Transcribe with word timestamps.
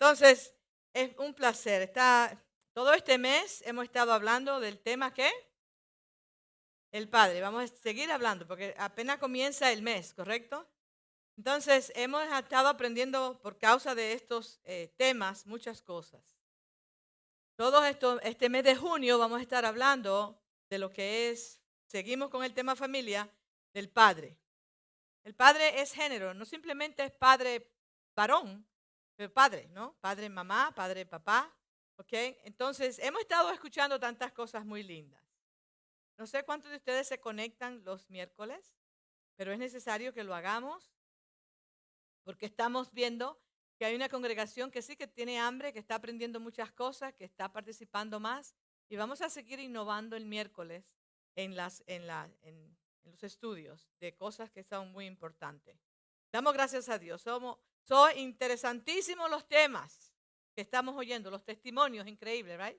Entonces, 0.00 0.54
es 0.94 1.10
un 1.18 1.34
placer. 1.34 1.82
Está, 1.82 2.40
todo 2.72 2.94
este 2.94 3.18
mes 3.18 3.64
hemos 3.66 3.84
estado 3.84 4.12
hablando 4.12 4.60
del 4.60 4.78
tema 4.78 5.12
¿qué? 5.12 5.28
El 6.92 7.08
Padre. 7.08 7.40
Vamos 7.40 7.64
a 7.64 7.74
seguir 7.74 8.08
hablando 8.12 8.46
porque 8.46 8.76
apenas 8.78 9.18
comienza 9.18 9.72
el 9.72 9.82
mes, 9.82 10.14
¿correcto? 10.14 10.68
Entonces, 11.36 11.90
hemos 11.96 12.22
estado 12.32 12.68
aprendiendo 12.68 13.40
por 13.42 13.58
causa 13.58 13.96
de 13.96 14.12
estos 14.12 14.60
eh, 14.62 14.94
temas 14.96 15.46
muchas 15.46 15.82
cosas. 15.82 16.38
Todo 17.56 17.84
esto, 17.84 18.20
este 18.20 18.48
mes 18.48 18.62
de 18.62 18.76
junio 18.76 19.18
vamos 19.18 19.40
a 19.40 19.42
estar 19.42 19.64
hablando 19.64 20.40
de 20.70 20.78
lo 20.78 20.90
que 20.90 21.30
es, 21.30 21.60
seguimos 21.88 22.30
con 22.30 22.44
el 22.44 22.54
tema 22.54 22.76
familia, 22.76 23.28
del 23.74 23.88
Padre. 23.88 24.38
El 25.24 25.34
Padre 25.34 25.80
es 25.80 25.92
género, 25.92 26.34
no 26.34 26.44
simplemente 26.44 27.04
es 27.04 27.10
Padre 27.10 27.68
varón, 28.14 28.64
Padre, 29.26 29.68
¿no? 29.70 29.96
Padre 30.00 30.28
mamá, 30.28 30.72
Padre 30.74 31.04
papá, 31.04 31.52
¿ok? 31.96 32.12
Entonces, 32.44 32.98
hemos 33.00 33.20
estado 33.22 33.50
escuchando 33.50 33.98
tantas 33.98 34.32
cosas 34.32 34.64
muy 34.64 34.82
lindas. 34.82 35.22
No 36.16 36.26
sé 36.26 36.44
cuántos 36.44 36.70
de 36.70 36.76
ustedes 36.76 37.08
se 37.08 37.20
conectan 37.20 37.82
los 37.84 38.08
miércoles, 38.10 38.76
pero 39.36 39.52
es 39.52 39.58
necesario 39.58 40.12
que 40.12 40.24
lo 40.24 40.34
hagamos 40.34 40.92
porque 42.24 42.46
estamos 42.46 42.92
viendo 42.92 43.40
que 43.78 43.84
hay 43.84 43.94
una 43.94 44.08
congregación 44.08 44.70
que 44.70 44.82
sí 44.82 44.96
que 44.96 45.06
tiene 45.06 45.38
hambre, 45.38 45.72
que 45.72 45.78
está 45.78 45.94
aprendiendo 45.94 46.40
muchas 46.40 46.72
cosas, 46.72 47.14
que 47.14 47.24
está 47.24 47.52
participando 47.52 48.18
más 48.20 48.54
y 48.88 48.96
vamos 48.96 49.22
a 49.22 49.30
seguir 49.30 49.60
innovando 49.60 50.16
el 50.16 50.26
miércoles 50.26 50.84
en, 51.36 51.54
las, 51.54 51.84
en, 51.86 52.06
la, 52.06 52.28
en, 52.42 52.76
los 53.04 53.22
estudios 53.22 53.88
de 54.00 54.14
cosas 54.14 54.50
que 54.50 54.64
son 54.64 54.90
muy 54.92 55.06
importantes. 55.06 55.78
Damos 56.32 56.52
gracias 56.52 56.88
a 56.88 56.98
Dios. 56.98 57.22
Somos, 57.22 57.58
son 57.88 58.18
interesantísimos 58.18 59.30
los 59.30 59.48
temas 59.48 60.12
que 60.54 60.60
estamos 60.60 60.94
oyendo, 60.94 61.30
los 61.30 61.42
testimonios 61.42 62.06
increíbles, 62.06 62.58
¿right? 62.58 62.78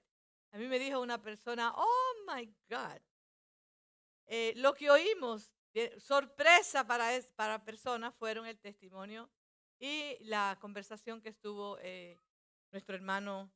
A 0.52 0.58
mí 0.60 0.68
me 0.68 0.78
dijo 0.78 1.02
una 1.02 1.20
persona, 1.20 1.74
oh 1.76 2.14
my 2.28 2.46
God, 2.70 3.02
eh, 4.28 4.54
lo 4.58 4.76
que 4.76 4.92
oímos, 4.92 5.52
sorpresa 5.98 6.86
para, 6.86 7.16
es, 7.16 7.32
para 7.32 7.64
personas, 7.66 8.14
fueron 8.16 8.46
el 8.46 8.60
testimonio 8.60 9.32
y 9.80 10.18
la 10.22 10.58
conversación 10.62 11.22
que 11.22 11.30
estuvo 11.30 11.80
eh, 11.82 12.16
nuestro 12.72 12.96
hermano 12.96 13.52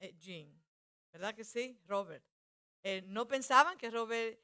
eh, 0.00 0.14
Jean. 0.18 0.52
¿Verdad 1.12 1.34
que 1.34 1.44
sí? 1.44 1.78
Robert. 1.86 2.24
Eh, 2.82 3.02
no 3.06 3.26
pensaban 3.26 3.78
que 3.78 3.90
Robert 3.90 4.38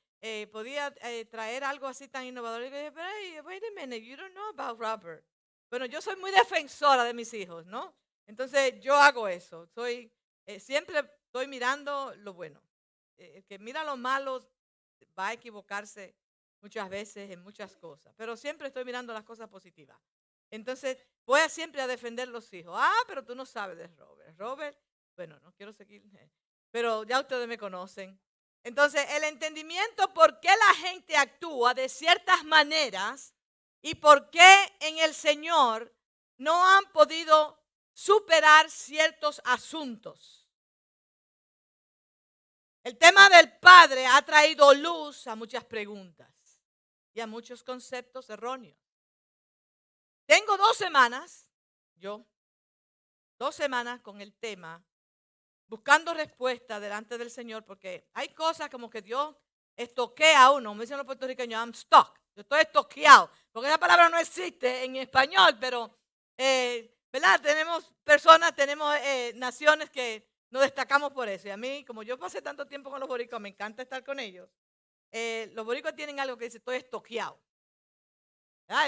podía 0.51 0.93
traer 1.31 1.63
algo 1.63 1.87
así 1.87 2.09
tan 2.09 2.25
innovador. 2.25 2.63
Y 2.63 2.65
dije, 2.65 2.93
hey, 2.97 3.41
wait 3.45 3.63
a 3.63 3.81
minute, 3.81 4.05
you 4.05 4.17
don't 4.17 4.33
know 4.33 4.49
about 4.49 4.81
Robert. 4.81 5.25
Bueno, 5.71 5.87
yo 5.87 6.01
soy 6.01 6.17
muy 6.17 6.31
defensora 6.31 7.05
de 7.05 7.15
mis 7.15 7.33
hijos, 7.35 7.67
¿no? 7.67 7.95
Entonces 8.27 8.81
yo 8.81 8.95
hago 8.97 9.29
eso. 9.29 9.67
Soy, 9.67 10.13
siempre 10.59 10.99
estoy 10.99 11.47
mirando 11.47 12.15
lo 12.17 12.35
bueno. 12.35 12.63
El 13.17 13.45
que 13.45 13.59
mira 13.59 13.85
lo 13.85 13.97
malo 13.97 14.51
va 15.19 15.29
a 15.29 15.33
equivocarse 15.33 16.15
muchas 16.61 16.89
veces 16.89 17.31
en 17.31 17.43
muchas 17.43 17.77
cosas, 17.77 18.13
pero 18.17 18.37
siempre 18.37 18.69
estoy 18.69 18.85
mirando 18.85 19.13
las 19.13 19.25
cosas 19.25 19.49
positivas. 19.49 19.99
Entonces, 20.51 20.99
voy 21.25 21.41
a 21.41 21.49
siempre 21.49 21.81
a 21.83 21.87
defender 21.87 22.29
los 22.29 22.53
hijos. 22.53 22.75
Ah, 22.77 23.03
pero 23.07 23.25
tú 23.25 23.35
no 23.35 23.47
sabes 23.47 23.77
de 23.79 23.89
Robert. 23.89 24.39
Robert, 24.39 24.79
bueno, 25.17 25.39
no 25.41 25.53
quiero 25.55 25.73
seguir, 25.73 26.03
eh, 26.15 26.31
pero 26.71 27.05
ya 27.05 27.21
ustedes 27.21 27.49
me 27.49 27.59
conocen. 27.59 28.21
Entonces, 28.63 29.07
el 29.11 29.25
entendimiento 29.25 30.13
por 30.13 30.41
qué 30.41 30.49
la 30.49 30.75
gente 30.89 31.17
actúa 31.17 31.73
de 31.75 31.89
ciertas 31.89 32.45
maneras 32.45 33.36
y 33.83 33.95
por 33.97 34.31
qué 34.31 34.77
en 34.81 34.99
el 34.99 35.15
Señor 35.15 35.95
no 36.39 36.67
han 36.67 36.85
podido 36.93 37.63
superar 37.93 38.71
ciertos 38.71 39.41
asuntos. 39.45 40.49
El 42.83 42.99
tema 42.99 43.29
del 43.29 43.59
Padre 43.59 44.07
ha 44.07 44.23
traído 44.23 44.73
luz 44.75 45.27
a 45.27 45.35
muchas 45.35 45.65
preguntas 45.65 46.61
y 47.15 47.21
a 47.21 47.27
muchos 47.27 47.65
conceptos 47.65 48.31
erróneos. 48.31 48.79
Tengo 50.27 50.57
dos 50.57 50.77
semanas, 50.77 51.49
yo, 51.97 52.27
dos 53.39 53.55
semanas 53.55 54.01
con 54.03 54.21
el 54.21 54.35
tema, 54.35 54.85
buscando 55.67 56.15
respuesta 56.15 56.79
delante 56.79 57.19
del 57.19 57.31
Señor, 57.31 57.65
porque 57.65 58.09
hay 58.13 58.29
cosas 58.35 58.69
como 58.69 58.91
que 58.91 59.03
Dios 59.03 59.35
estoquea 59.77 60.45
a 60.45 60.51
uno. 60.53 60.75
Me 60.75 60.83
dicen 60.83 60.97
los 60.97 61.07
puertorriqueños, 61.07 61.59
I'm 61.59 61.75
stuck. 61.75 62.21
Yo 62.37 62.43
estoy 62.43 62.61
estoqueado. 62.61 63.31
Porque 63.51 63.69
esa 63.69 63.79
palabra 63.79 64.11
no 64.11 64.19
existe 64.19 64.85
en 64.85 64.97
español, 64.97 65.57
pero, 65.59 65.99
eh, 66.37 66.95
¿verdad? 67.11 67.41
Tenemos 67.41 67.91
personas, 68.05 68.55
tenemos 68.55 68.95
eh, 68.97 69.33
naciones 69.37 69.89
que 69.89 70.29
nos 70.51 70.63
destacamos 70.63 71.13
por 71.13 71.29
eso. 71.29 71.49
Y 71.49 71.51
a 71.51 71.57
mí, 71.57 71.83
como 71.87 72.03
yo 72.03 72.19
pasé 72.19 72.43
tanto 72.43 72.67
tiempo 72.67 72.91
con 72.91 73.01
los 73.01 73.09
boricos, 73.09 73.41
me 73.41 73.49
encanta 73.49 73.83
estar 73.83 74.05
con 74.05 74.21
ellos. 74.21 74.49
Eh, 75.11 75.51
los 75.55 75.65
boricos 75.65 75.95
tienen 75.95 76.21
algo 76.21 76.37
que 76.37 76.45
dice, 76.45 76.59
estoy 76.59 76.77
estoqueado. 76.77 77.41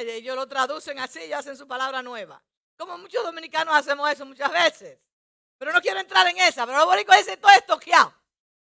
Ellos 0.00 0.36
lo 0.36 0.46
traducen 0.46 0.98
así 0.98 1.20
y 1.24 1.32
hacen 1.32 1.56
su 1.56 1.66
palabra 1.66 2.02
nueva. 2.02 2.42
Como 2.76 2.98
muchos 2.98 3.24
dominicanos 3.24 3.74
hacemos 3.74 4.10
eso 4.10 4.26
muchas 4.26 4.52
veces. 4.52 4.98
Pero 5.56 5.72
no 5.72 5.80
quiero 5.80 5.98
entrar 6.00 6.26
en 6.26 6.36
esa. 6.36 6.66
Pero 6.66 6.78
los 6.78 6.86
boricos 6.86 7.16
dicen, 7.16 7.34
estoy 7.34 7.54
estoqueado. 7.54 8.14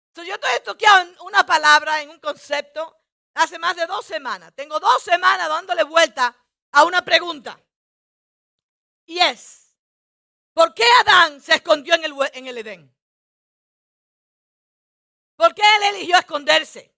Entonces, 0.09 0.29
yo 0.29 0.35
estoy 0.35 0.53
estoqueado 0.55 1.01
en 1.01 1.17
una 1.23 1.45
palabra, 1.45 2.01
en 2.01 2.11
un 2.11 2.21
concepto, 2.21 2.97
hace 3.37 3.59
más 3.59 3.77
de 3.77 3.87
dos 3.87 4.05
semanas. 4.05 4.53
Tengo 4.55 4.81
dos 4.81 5.03
semanas 5.03 5.49
dándole 5.49 5.85
vuelta 5.85 6.35
a 6.73 6.85
una 6.85 7.05
pregunta. 7.05 7.61
Y 9.05 9.19
es, 9.19 9.75
¿por 10.53 10.75
qué 10.75 10.85
Adán 11.03 11.41
se 11.41 11.55
escondió 11.55 11.95
en 11.95 12.05
el, 12.05 12.15
en 12.33 12.47
el 12.47 12.59
Edén? 12.59 12.97
¿Por 15.37 15.55
qué 15.55 15.63
él 15.63 15.95
eligió 15.95 16.17
esconderse? 16.19 16.95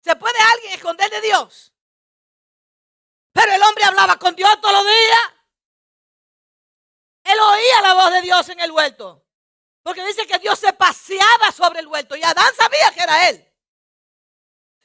¿Se 0.00 0.16
puede 0.16 0.38
alguien 0.54 0.72
esconder 0.72 1.10
de 1.10 1.20
Dios? 1.20 1.72
Pero 3.32 3.52
el 3.52 3.62
hombre 3.62 3.84
hablaba 3.84 4.18
con 4.18 4.34
Dios 4.34 4.60
todos 4.60 4.74
los 4.74 4.84
días. 4.84 5.32
Él 7.24 7.38
oía 7.38 7.82
la 7.82 7.94
voz 7.94 8.12
de 8.12 8.22
Dios 8.22 8.48
en 8.48 8.60
el 8.60 8.70
huerto. 8.70 9.26
Porque 9.82 10.04
dice 10.06 10.26
que 10.26 10.38
Dios 10.38 10.58
se 10.58 10.72
paseaba 10.72 11.50
sobre 11.50 11.80
el 11.80 11.88
huerto 11.88 12.14
y 12.14 12.22
Adán 12.22 12.54
sabía 12.54 12.90
que 12.92 13.02
era 13.02 13.28
él. 13.28 13.51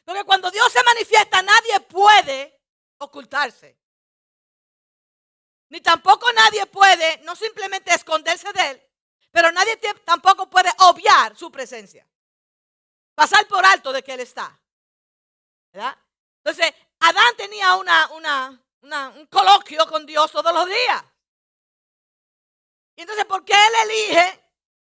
Porque 0.08 0.24
cuando 0.24 0.50
Dios 0.50 0.72
se 0.72 0.82
manifiesta 0.86 1.42
nadie 1.42 1.82
puede 1.82 2.62
ocultarse. 3.00 3.78
Ni 5.68 5.82
tampoco 5.82 6.32
nadie 6.32 6.66
puede, 6.68 7.18
no 7.24 7.36
simplemente 7.36 7.94
esconderse 7.94 8.54
de 8.54 8.70
él, 8.70 8.90
pero 9.32 9.52
nadie 9.52 9.76
tampoco 10.06 10.50
puede 10.50 10.72
obviar 10.78 11.36
su 11.36 11.52
presencia. 11.52 12.08
Pasar 13.16 13.46
por 13.48 13.66
alto 13.66 13.92
de 13.92 14.02
que 14.02 14.14
él 14.14 14.22
está. 14.22 14.58
Entonces, 15.74 16.74
Adán 17.02 17.36
tenía 17.36 17.76
una, 17.76 18.62
un 18.80 19.26
coloquio 19.26 19.86
con 19.88 20.06
Dios 20.06 20.32
todos 20.32 20.54
los 20.54 20.68
días. 20.68 21.04
Y 22.96 23.02
entonces, 23.02 23.26
¿por 23.26 23.44
qué 23.44 23.56
él 23.56 23.92
elige 23.92 24.42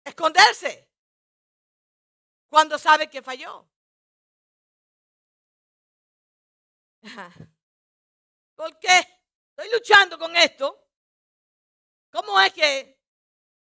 esconderse 0.04 0.86
cuando 2.50 2.78
sabe 2.78 3.08
que 3.08 3.22
falló? 3.22 3.66
¿Por 8.54 8.78
qué? 8.78 8.98
Estoy 9.50 9.72
luchando 9.72 10.18
con 10.18 10.36
esto. 10.36 10.88
¿Cómo 12.10 12.40
es 12.40 12.52
que, 12.52 13.00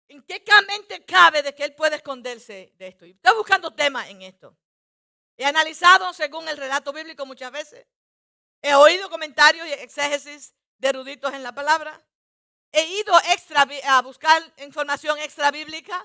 en 0.08 0.22
qué 0.22 0.42
mente 0.66 1.04
cabe 1.04 1.42
de 1.42 1.54
que 1.54 1.64
él 1.64 1.74
puede 1.74 1.96
esconderse 1.96 2.72
de 2.76 2.88
esto? 2.88 3.04
estoy 3.04 3.36
buscando 3.36 3.74
temas 3.74 4.08
en 4.08 4.22
esto. 4.22 4.56
He 5.36 5.44
analizado 5.44 6.12
según 6.12 6.48
el 6.48 6.56
relato 6.56 6.92
bíblico 6.92 7.26
muchas 7.26 7.50
veces. 7.50 7.86
He 8.62 8.74
oído 8.74 9.10
comentarios 9.10 9.66
y 9.66 9.72
exégesis 9.72 10.54
de 10.78 10.88
eruditos 10.88 11.32
en 11.34 11.42
la 11.42 11.52
palabra. 11.52 12.04
He 12.72 12.84
ido 13.00 13.16
extra, 13.30 13.66
a 13.88 14.02
buscar 14.02 14.42
información 14.58 15.18
extra 15.18 15.50
bíblica. 15.50 16.04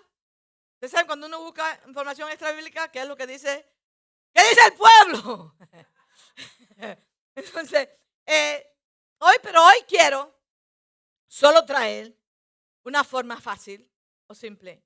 Ustedes 0.75 0.91
saben 0.91 1.07
cuando 1.07 1.27
uno 1.27 1.41
busca 1.41 1.79
información 1.85 2.29
extra 2.29 2.51
bíblica, 2.51 2.91
¿qué 2.91 3.01
es 3.01 3.07
lo 3.07 3.15
que 3.15 3.27
dice? 3.27 3.67
¿Qué 4.33 4.41
dice 4.43 4.61
el 4.65 4.73
pueblo? 4.73 5.55
Entonces, 7.35 7.89
eh, 8.25 8.75
hoy, 9.19 9.35
pero 9.41 9.63
hoy 9.63 9.77
quiero 9.87 10.33
solo 11.27 11.65
traer 11.65 12.15
una 12.83 13.03
forma 13.03 13.39
fácil 13.39 13.89
o 14.27 14.35
simple 14.35 14.83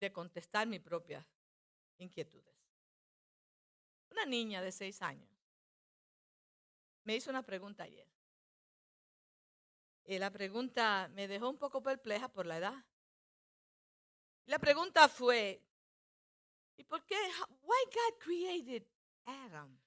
de 0.00 0.12
contestar 0.12 0.66
mi 0.66 0.78
propia 0.78 1.26
inquietud 1.98 2.42
una 4.12 4.26
niña 4.26 4.62
de 4.62 4.70
seis 4.70 5.02
años, 5.02 5.28
me 7.04 7.16
hizo 7.16 7.30
una 7.30 7.42
pregunta 7.42 7.84
ayer. 7.84 8.06
Y 10.04 10.18
la 10.18 10.30
pregunta 10.30 11.08
me 11.12 11.26
dejó 11.26 11.48
un 11.48 11.58
poco 11.58 11.82
perpleja 11.82 12.28
por 12.28 12.46
la 12.46 12.58
edad. 12.58 12.84
La 14.46 14.58
pregunta 14.58 15.08
fue, 15.08 15.62
¿y 16.76 16.84
por 16.84 17.04
qué? 17.04 17.16
Why 17.62 17.84
God 17.86 18.18
created 18.18 18.86
Adam? 19.24 19.81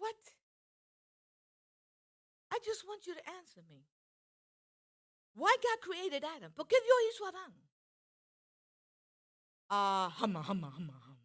What? 0.00 0.16
I 2.50 2.58
just 2.64 2.84
want 2.86 3.06
you 3.06 3.14
to 3.14 3.22
answer 3.38 3.62
me. 3.68 3.84
Why 5.34 5.54
God 5.62 5.80
created 5.80 6.24
Adam? 6.24 6.52
¿Por 6.52 6.66
qué 6.66 6.76
Dios 6.80 6.98
hizo 7.14 7.26
a? 7.26 7.52
Ah, 9.70 10.10
jama, 10.18 10.42
jama, 10.42 10.70
jama, 10.72 10.92
jama. 11.00 11.16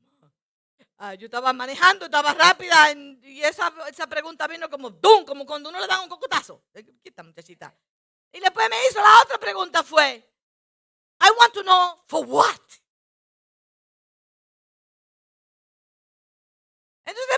Ah, 0.98 1.13
yo 1.16 1.25
estaba 1.25 1.51
manejando, 1.51 2.06
estaba 2.06 2.33
rápida 2.33 2.92
en- 2.92 3.19
y 3.24 3.42
esa, 3.42 3.74
esa 3.89 4.07
pregunta 4.07 4.48
vino 4.48 4.69
como 4.69 4.89
¡dum! 4.92 5.25
Como 5.25 5.45
cuando 5.45 5.69
uno 5.69 5.80
le 5.80 5.88
da 5.88 6.00
un 6.01 6.07
cocotazo. 6.10 6.63
Quita, 7.04 7.24
muchachita. 7.24 7.75
Y 8.31 8.39
después 8.39 8.69
me 8.69 8.77
hizo 8.88 9.01
la 9.01 9.22
otra 9.24 9.38
pregunta 9.39 9.83
fue, 9.83 10.24
I 11.22 11.30
want 11.39 11.54
to 11.54 11.63
know 11.63 12.04
for 12.07 12.25
what. 12.25 12.62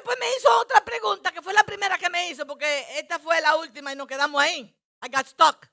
Después 0.08 0.20
me 0.20 0.38
hizo 0.38 0.60
otra 0.62 0.84
pregunta, 0.86 1.32
que 1.32 1.42
fue 1.42 1.54
la 1.54 1.64
primera 1.64 1.98
que 1.98 2.10
me 2.10 2.30
hizo, 2.30 2.46
porque 2.48 2.86
esta 2.98 3.20
fue 3.20 3.42
la 3.42 3.58
última 3.58 3.92
y 3.92 3.96
nos 3.96 4.08
quedamos 4.08 4.42
ahí. 4.42 4.74
I 5.04 5.10
got 5.10 5.26
stuck. 5.26 5.68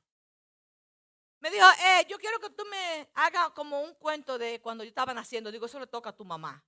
Me 1.38 1.50
dijo, 1.50 1.64
eh, 1.86 2.06
yo 2.08 2.18
quiero 2.18 2.40
que 2.40 2.50
tú 2.50 2.64
me 2.64 3.08
hagas 3.14 3.50
como 3.50 3.80
un 3.80 3.94
cuento 3.94 4.38
de 4.38 4.60
cuando 4.60 4.82
yo 4.82 4.88
estaba 4.88 5.14
naciendo. 5.14 5.52
Digo, 5.52 5.66
eso 5.66 5.78
le 5.78 5.86
toca 5.86 6.10
a 6.10 6.16
tu 6.16 6.24
mamá. 6.24 6.64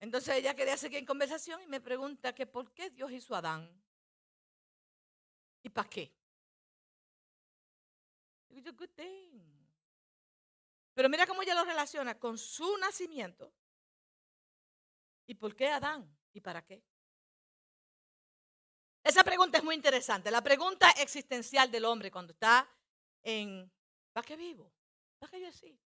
Entonces 0.00 0.36
ella 0.36 0.54
quería 0.54 0.76
seguir 0.76 0.98
en 0.98 1.06
conversación 1.06 1.62
y 1.62 1.66
me 1.66 1.80
pregunta 1.80 2.34
que 2.34 2.46
por 2.46 2.72
qué 2.72 2.90
Dios 2.90 3.10
hizo 3.12 3.34
a 3.34 3.38
Adán. 3.38 3.82
¿Y 5.62 5.70
para 5.70 5.88
qué? 5.88 6.12
Digo, 8.48 8.60
"It's 8.60 8.68
a 8.68 8.72
good 8.72 8.90
thing". 8.90 9.40
Pero 10.92 11.08
mira 11.08 11.26
cómo 11.26 11.42
ella 11.42 11.54
lo 11.54 11.64
relaciona 11.64 12.18
con 12.18 12.36
su 12.36 12.76
nacimiento. 12.78 13.52
¿Y 15.26 15.34
por 15.34 15.54
qué 15.54 15.68
Adán? 15.68 16.08
¿Y 16.32 16.40
para 16.40 16.62
qué? 16.62 16.82
Esa 19.02 19.22
pregunta 19.22 19.58
es 19.58 19.64
muy 19.64 19.74
interesante. 19.74 20.30
La 20.30 20.42
pregunta 20.42 20.90
existencial 20.92 21.70
del 21.70 21.84
hombre 21.84 22.10
cuando 22.10 22.32
está 22.32 22.68
en 23.22 23.70
¿para 24.12 24.26
qué 24.26 24.36
vivo? 24.36 24.72
¿Para 25.18 25.30
qué 25.30 25.40
yo 25.40 25.48
existo? 25.48 25.86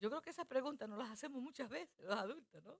Yo 0.00 0.08
creo 0.08 0.22
que 0.22 0.30
esa 0.30 0.44
pregunta 0.44 0.86
nos 0.86 0.98
las 0.98 1.10
hacemos 1.10 1.42
muchas 1.42 1.68
veces 1.68 1.98
los 2.04 2.16
adultos, 2.16 2.62
¿no? 2.62 2.78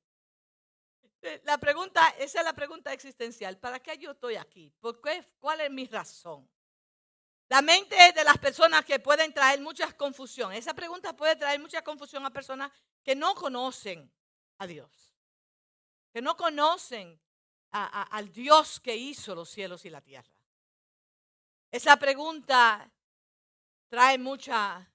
Eh, 1.22 1.40
La 1.44 1.58
pregunta, 1.58 2.08
esa 2.10 2.38
es 2.38 2.44
la 2.44 2.54
pregunta 2.54 2.92
existencial. 2.92 3.58
¿Para 3.58 3.80
qué 3.80 3.98
yo 3.98 4.12
estoy 4.12 4.36
aquí? 4.36 4.72
¿Por 4.80 5.00
qué? 5.00 5.22
¿Cuál 5.38 5.60
es 5.60 5.70
mi 5.70 5.86
razón? 5.86 6.48
La 7.48 7.62
mente 7.62 7.96
de 8.14 8.24
las 8.24 8.38
personas 8.38 8.84
que 8.84 9.00
pueden 9.00 9.34
traer 9.34 9.60
muchas 9.60 9.94
confusión. 9.94 10.52
Esa 10.52 10.72
pregunta 10.72 11.16
puede 11.16 11.36
traer 11.36 11.58
mucha 11.60 11.82
confusión 11.82 12.24
a 12.24 12.30
personas 12.30 12.70
que 13.02 13.16
no 13.16 13.34
conocen 13.34 14.10
a 14.60 14.66
Dios, 14.66 15.14
que 16.12 16.20
no 16.20 16.36
conocen 16.36 17.18
al 17.72 18.30
Dios 18.30 18.78
que 18.78 18.94
hizo 18.94 19.34
los 19.34 19.48
cielos 19.48 19.84
y 19.86 19.90
la 19.90 20.02
tierra. 20.02 20.32
Esa 21.70 21.96
pregunta 21.96 22.90
trae 23.88 24.18
mucha, 24.18 24.86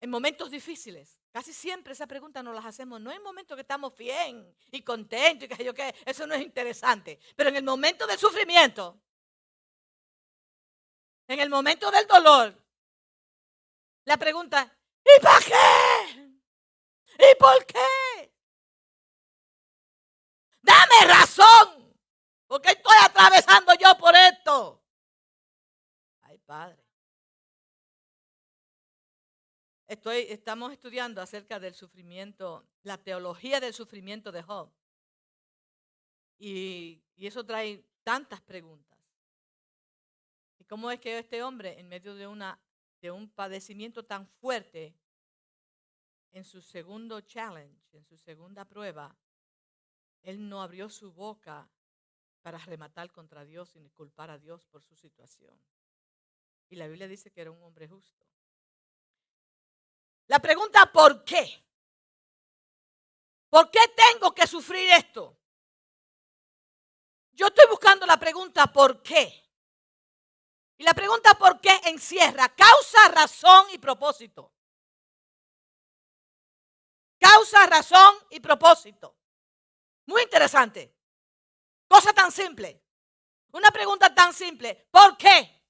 en 0.00 0.10
momentos 0.10 0.50
difíciles. 0.50 1.18
Casi 1.32 1.52
siempre 1.52 1.94
esa 1.94 2.06
pregunta 2.06 2.44
nos 2.44 2.54
las 2.54 2.64
hacemos, 2.64 3.00
no 3.00 3.10
en 3.10 3.20
momentos 3.22 3.56
que 3.56 3.62
estamos 3.62 3.96
bien 3.96 4.56
y 4.70 4.82
contentos 4.82 5.48
y 5.50 5.72
que 5.72 5.94
eso 6.06 6.26
no 6.28 6.34
es 6.34 6.42
interesante, 6.42 7.18
pero 7.34 7.48
en 7.48 7.56
el 7.56 7.64
momento 7.64 8.06
del 8.06 8.18
sufrimiento, 8.18 9.00
en 11.26 11.40
el 11.40 11.50
momento 11.50 11.90
del 11.90 12.06
dolor, 12.06 12.56
la 14.04 14.16
pregunta, 14.16 14.78
¿y 15.02 15.20
para 15.20 15.40
qué? 15.40 16.38
¿Y 17.18 17.34
por 17.36 17.66
qué? 17.66 18.13
Dame 20.64 21.06
razón, 21.06 21.94
porque 22.46 22.70
estoy 22.70 22.96
atravesando 23.04 23.72
yo 23.74 23.98
por 23.98 24.14
esto. 24.16 24.82
Ay, 26.22 26.38
Padre. 26.38 26.82
Estoy, 29.86 30.26
estamos 30.30 30.72
estudiando 30.72 31.20
acerca 31.20 31.60
del 31.60 31.74
sufrimiento, 31.74 32.66
la 32.82 32.96
teología 32.96 33.60
del 33.60 33.74
sufrimiento 33.74 34.32
de 34.32 34.42
Job. 34.42 34.72
Y, 36.38 37.04
y 37.14 37.26
eso 37.26 37.44
trae 37.44 37.84
tantas 38.02 38.40
preguntas. 38.40 38.98
¿Y 40.58 40.64
cómo 40.64 40.90
es 40.90 40.98
que 40.98 41.18
este 41.18 41.42
hombre, 41.42 41.78
en 41.78 41.88
medio 41.88 42.14
de, 42.14 42.26
una, 42.26 42.58
de 43.02 43.10
un 43.10 43.28
padecimiento 43.28 44.02
tan 44.06 44.26
fuerte, 44.26 44.96
en 46.32 46.44
su 46.44 46.62
segundo 46.62 47.20
challenge, 47.20 47.78
en 47.92 48.04
su 48.06 48.16
segunda 48.16 48.64
prueba, 48.64 49.14
él 50.24 50.48
no 50.48 50.60
abrió 50.62 50.90
su 50.90 51.12
boca 51.12 51.70
para 52.42 52.58
rematar 52.58 53.12
contra 53.12 53.44
Dios 53.44 53.76
y 53.76 53.88
culpar 53.90 54.30
a 54.30 54.38
Dios 54.38 54.66
por 54.66 54.82
su 54.82 54.96
situación? 54.96 55.56
Y 56.68 56.76
la 56.76 56.88
Biblia 56.88 57.06
dice 57.06 57.30
que 57.30 57.42
era 57.42 57.50
un 57.50 57.62
hombre 57.62 57.86
justo. 57.86 58.26
La 60.26 60.40
pregunta, 60.40 60.90
¿por 60.90 61.24
qué? 61.24 61.64
¿Por 63.48 63.70
qué 63.70 63.80
tengo 63.94 64.34
que 64.34 64.46
sufrir 64.46 64.90
esto? 64.90 65.38
Yo 67.32 67.46
estoy 67.48 67.66
buscando 67.68 68.06
la 68.06 68.18
pregunta, 68.18 68.66
¿por 68.72 69.02
qué? 69.02 69.44
Y 70.76 70.82
la 70.82 70.94
pregunta, 70.94 71.34
¿por 71.34 71.60
qué? 71.60 71.80
encierra 71.84 72.48
causa, 72.48 73.08
razón 73.12 73.66
y 73.72 73.78
propósito. 73.78 74.52
Causa, 77.18 77.66
razón 77.66 78.16
y 78.30 78.40
propósito. 78.40 79.16
Muy 80.06 80.22
interesante. 80.22 80.94
Cosa 81.88 82.12
tan 82.12 82.30
simple. 82.30 82.82
Una 83.52 83.70
pregunta 83.70 84.14
tan 84.14 84.32
simple. 84.32 84.88
¿Por 84.90 85.16
qué? 85.16 85.62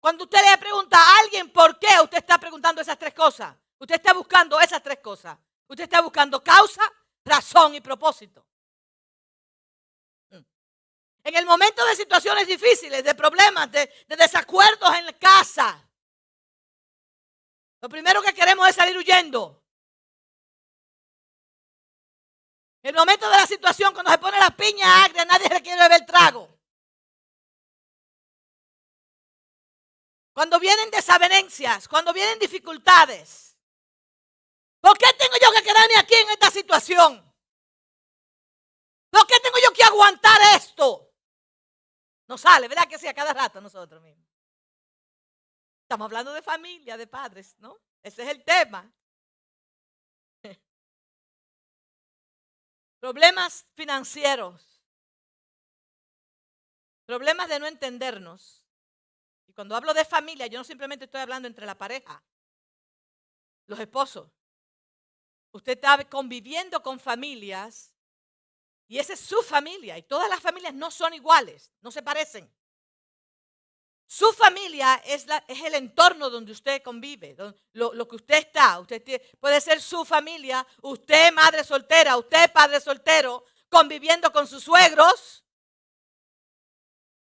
Cuando 0.00 0.24
usted 0.24 0.38
le 0.50 0.58
pregunta 0.58 0.98
a 0.98 1.18
alguien 1.20 1.52
por 1.52 1.78
qué, 1.78 2.00
usted 2.02 2.18
está 2.18 2.38
preguntando 2.38 2.80
esas 2.80 2.98
tres 2.98 3.14
cosas. 3.14 3.56
Usted 3.78 3.96
está 3.96 4.12
buscando 4.12 4.58
esas 4.60 4.82
tres 4.82 4.98
cosas. 5.00 5.38
Usted 5.68 5.84
está 5.84 6.00
buscando 6.00 6.42
causa, 6.42 6.82
razón 7.24 7.74
y 7.74 7.80
propósito. 7.80 8.46
Mm. 10.30 10.42
En 11.24 11.36
el 11.36 11.44
momento 11.44 11.84
de 11.84 11.96
situaciones 11.96 12.46
difíciles, 12.46 13.02
de 13.02 13.14
problemas, 13.14 13.70
de, 13.70 13.90
de 14.06 14.16
desacuerdos 14.16 14.94
en 14.94 15.06
la 15.06 15.12
casa, 15.12 15.88
lo 17.80 17.88
primero 17.88 18.22
que 18.22 18.32
queremos 18.32 18.68
es 18.68 18.76
salir 18.76 18.96
huyendo. 18.96 19.65
En 22.86 22.94
el 22.94 23.00
momento 23.00 23.28
de 23.28 23.36
la 23.36 23.46
situación, 23.48 23.92
cuando 23.92 24.12
se 24.12 24.18
pone 24.18 24.38
la 24.38 24.50
piña 24.50 25.02
agria, 25.02 25.24
nadie 25.24 25.48
le 25.48 25.60
quiere 25.60 25.82
beber 25.82 26.06
trago. 26.06 26.56
Cuando 30.32 30.60
vienen 30.60 30.88
desavenencias, 30.92 31.88
cuando 31.88 32.12
vienen 32.12 32.38
dificultades. 32.38 33.56
¿Por 34.80 34.96
qué 34.96 35.06
tengo 35.18 35.34
yo 35.42 35.50
que 35.52 35.64
quedarme 35.64 35.96
aquí 35.98 36.14
en 36.14 36.30
esta 36.30 36.48
situación? 36.48 37.34
¿Por 39.10 39.26
qué 39.26 39.40
tengo 39.40 39.56
yo 39.64 39.72
que 39.72 39.82
aguantar 39.82 40.40
esto? 40.54 41.12
No 42.28 42.38
sale, 42.38 42.68
¿verdad 42.68 42.86
que 42.86 43.00
sí? 43.00 43.08
A 43.08 43.14
cada 43.14 43.32
rato 43.32 43.60
nosotros 43.60 44.00
mismos. 44.00 44.28
Estamos 45.82 46.04
hablando 46.04 46.32
de 46.32 46.40
familia, 46.40 46.96
de 46.96 47.08
padres, 47.08 47.56
¿no? 47.58 47.80
Ese 48.00 48.22
es 48.22 48.28
el 48.28 48.44
tema. 48.44 48.88
Problemas 53.06 53.64
financieros. 53.76 54.82
Problemas 57.04 57.48
de 57.48 57.60
no 57.60 57.68
entendernos. 57.68 58.66
Y 59.46 59.52
cuando 59.52 59.76
hablo 59.76 59.94
de 59.94 60.04
familia, 60.04 60.48
yo 60.48 60.58
no 60.58 60.64
simplemente 60.64 61.04
estoy 61.04 61.20
hablando 61.20 61.46
entre 61.46 61.66
la 61.66 61.78
pareja, 61.78 62.20
los 63.68 63.78
esposos. 63.78 64.32
Usted 65.52 65.74
está 65.74 66.04
conviviendo 66.08 66.82
con 66.82 66.98
familias 66.98 67.94
y 68.88 68.98
esa 68.98 69.12
es 69.12 69.20
su 69.20 69.40
familia. 69.40 69.96
Y 69.98 70.02
todas 70.02 70.28
las 70.28 70.40
familias 70.40 70.74
no 70.74 70.90
son 70.90 71.14
iguales, 71.14 71.70
no 71.82 71.92
se 71.92 72.02
parecen. 72.02 72.52
Su 74.08 74.32
familia 74.32 75.02
es, 75.04 75.26
el 75.48 75.74
entorno 75.74 76.30
donde 76.30 76.52
usted 76.52 76.80
convive, 76.82 77.34
don- 77.34 77.56
lo, 77.72 78.06
que 78.06 78.16
usted 78.16 78.36
está. 78.36 78.78
Usted 78.78 79.02
tie- 79.04 79.38
puede 79.38 79.60
ser 79.60 79.82
su 79.82 80.04
familia, 80.04 80.64
usted 80.82 81.32
madre 81.32 81.64
soltera, 81.64 82.16
usted 82.16 82.52
padre 82.52 82.80
soltero, 82.80 83.44
conviviendo 83.68 84.32
con 84.32 84.46
sus 84.46 84.62
suegros, 84.62 85.44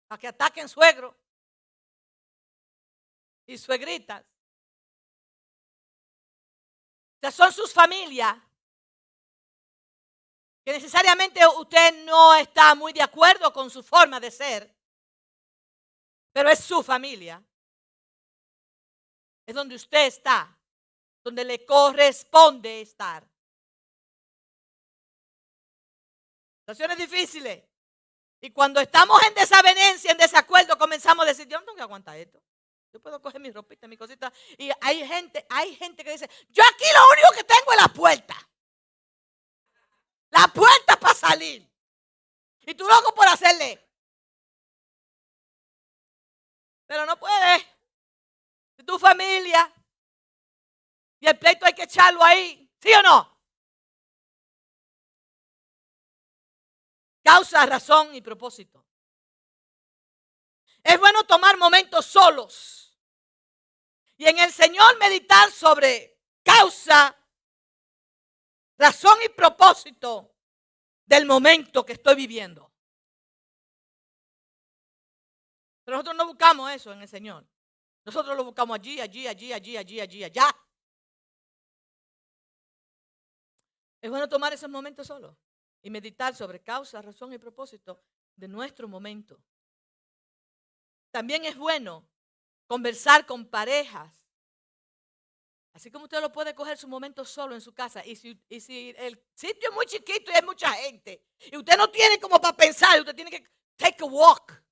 para 0.08 0.20
que 0.20 0.28
ataquen 0.28 0.70
suegros 0.70 1.16
y 3.48 3.58
suegritas. 3.58 4.24
O 7.16 7.20
sea, 7.22 7.32
son 7.32 7.52
sus 7.52 7.74
familias 7.74 8.36
que 10.64 10.74
necesariamente 10.74 11.40
usted 11.60 12.06
no 12.06 12.36
está 12.36 12.76
muy 12.76 12.94
de 12.94 13.02
acuerdo 13.02 13.52
con 13.52 13.72
su 13.72 13.82
forma 13.82 14.20
de 14.20 14.30
ser, 14.30 14.75
pero 16.36 16.50
es 16.50 16.60
su 16.60 16.84
familia. 16.84 17.42
Es 19.46 19.56
donde 19.56 19.74
usted 19.74 20.08
está, 20.08 20.60
donde 21.24 21.46
le 21.46 21.66
corresponde 21.66 22.82
estar. 22.82 23.26
Situaciones 26.60 26.98
difíciles. 26.98 27.64
Y 28.42 28.52
cuando 28.52 28.82
estamos 28.82 29.18
en 29.24 29.34
desavenencia, 29.34 30.12
en 30.12 30.18
desacuerdo, 30.18 30.78
comenzamos 30.78 31.24
a 31.24 31.30
decir, 31.30 31.48
yo 31.48 31.58
no 31.62 31.74
tengo 31.74 32.14
esto. 32.16 32.44
Yo 32.92 33.00
puedo 33.02 33.22
coger 33.22 33.40
mi 33.40 33.52
ropita, 33.52 33.88
mi 33.88 33.96
cosita. 33.96 34.34
Y 34.58 34.70
hay 34.82 35.08
gente, 35.08 35.46
hay 35.50 35.74
gente 35.78 36.04
que 36.04 36.12
dice, 36.12 36.30
yo 36.50 36.64
aquí 36.66 36.86
lo 36.94 37.10
único 37.14 37.32
que 37.34 37.44
tengo 37.46 37.72
es 37.72 37.82
la 37.82 37.88
puerta. 37.88 38.36
La 40.32 40.50
puerta 40.50 41.00
para 41.00 41.14
salir. 41.14 41.66
Y 42.66 42.76
tú 42.76 42.86
loco 42.86 43.16
por 43.16 43.26
hacerle. 43.26 43.85
Pero 46.86 47.06
no 47.06 47.18
puedes. 47.18 47.66
Tu 48.86 49.00
familia. 49.00 49.74
Y 51.20 51.28
el 51.28 51.38
pleito 51.40 51.66
hay 51.66 51.74
que 51.74 51.84
echarlo 51.84 52.24
ahí. 52.24 52.70
¿Sí 52.80 52.94
o 52.94 53.02
no? 53.02 53.36
Causa, 57.24 57.66
razón 57.66 58.14
y 58.14 58.22
propósito. 58.22 58.86
Es 60.84 61.00
bueno 61.00 61.24
tomar 61.24 61.58
momentos 61.58 62.06
solos. 62.06 62.96
Y 64.18 64.28
en 64.28 64.38
el 64.38 64.52
Señor 64.52 64.98
meditar 65.00 65.52
sobre 65.52 66.20
causa, 66.44 67.18
razón 68.78 69.18
y 69.26 69.30
propósito 69.30 70.36
del 71.06 71.26
momento 71.26 71.84
que 71.84 71.94
estoy 71.94 72.16
viviendo. 72.16 72.65
Pero 75.86 75.98
nosotros 75.98 76.18
no 76.18 76.26
buscamos 76.26 76.72
eso 76.72 76.92
en 76.92 77.02
el 77.02 77.08
Señor. 77.08 77.48
Nosotros 78.04 78.36
lo 78.36 78.44
buscamos 78.44 78.76
allí, 78.76 79.00
allí, 79.00 79.28
allí, 79.28 79.54
allí, 79.54 79.78
allí, 79.78 80.02
allí, 80.02 80.24
allá. 80.24 80.48
Es 84.02 84.10
bueno 84.10 84.28
tomar 84.28 84.52
esos 84.54 84.70
momentos 84.70 85.08
solos 85.08 85.36
y 85.82 85.90
meditar 85.90 86.36
sobre 86.36 86.62
causa, 86.62 87.02
razón 87.02 87.34
y 87.34 87.38
propósito 87.38 88.04
de 88.36 88.48
nuestro 88.48 88.88
momento. 88.88 89.40
También 91.12 91.46
es 91.46 91.56
bueno 91.56 92.08
conversar 92.68 93.26
con 93.26 93.46
parejas. 93.46 94.12
Así 95.74 95.92
como 95.92 96.06
usted 96.06 96.22
lo 96.22 96.32
puede 96.32 96.56
coger 96.56 96.78
su 96.78 96.88
momento 96.88 97.24
solo 97.26 97.54
en 97.54 97.62
su 97.62 97.74
casa. 97.74 98.06
Y 98.06 98.16
si, 98.16 98.40
y 98.50 98.60
si 98.60 98.94
el 98.98 99.24
sitio 99.34 99.70
es 99.70 99.76
muy 99.76 99.86
chiquito 99.86 100.32
y 100.32 100.36
hay 100.36 100.44
mucha 100.44 100.72
gente, 100.74 101.24
y 101.52 101.58
usted 101.58 101.78
no 101.78 101.90
tiene 101.90 102.20
como 102.20 102.40
para 102.40 102.56
pensar, 102.56 103.00
usted 103.00 103.16
tiene 103.16 103.32
que 103.32 103.48
take 103.76 104.04
a 104.04 104.06
walk. 104.06 104.65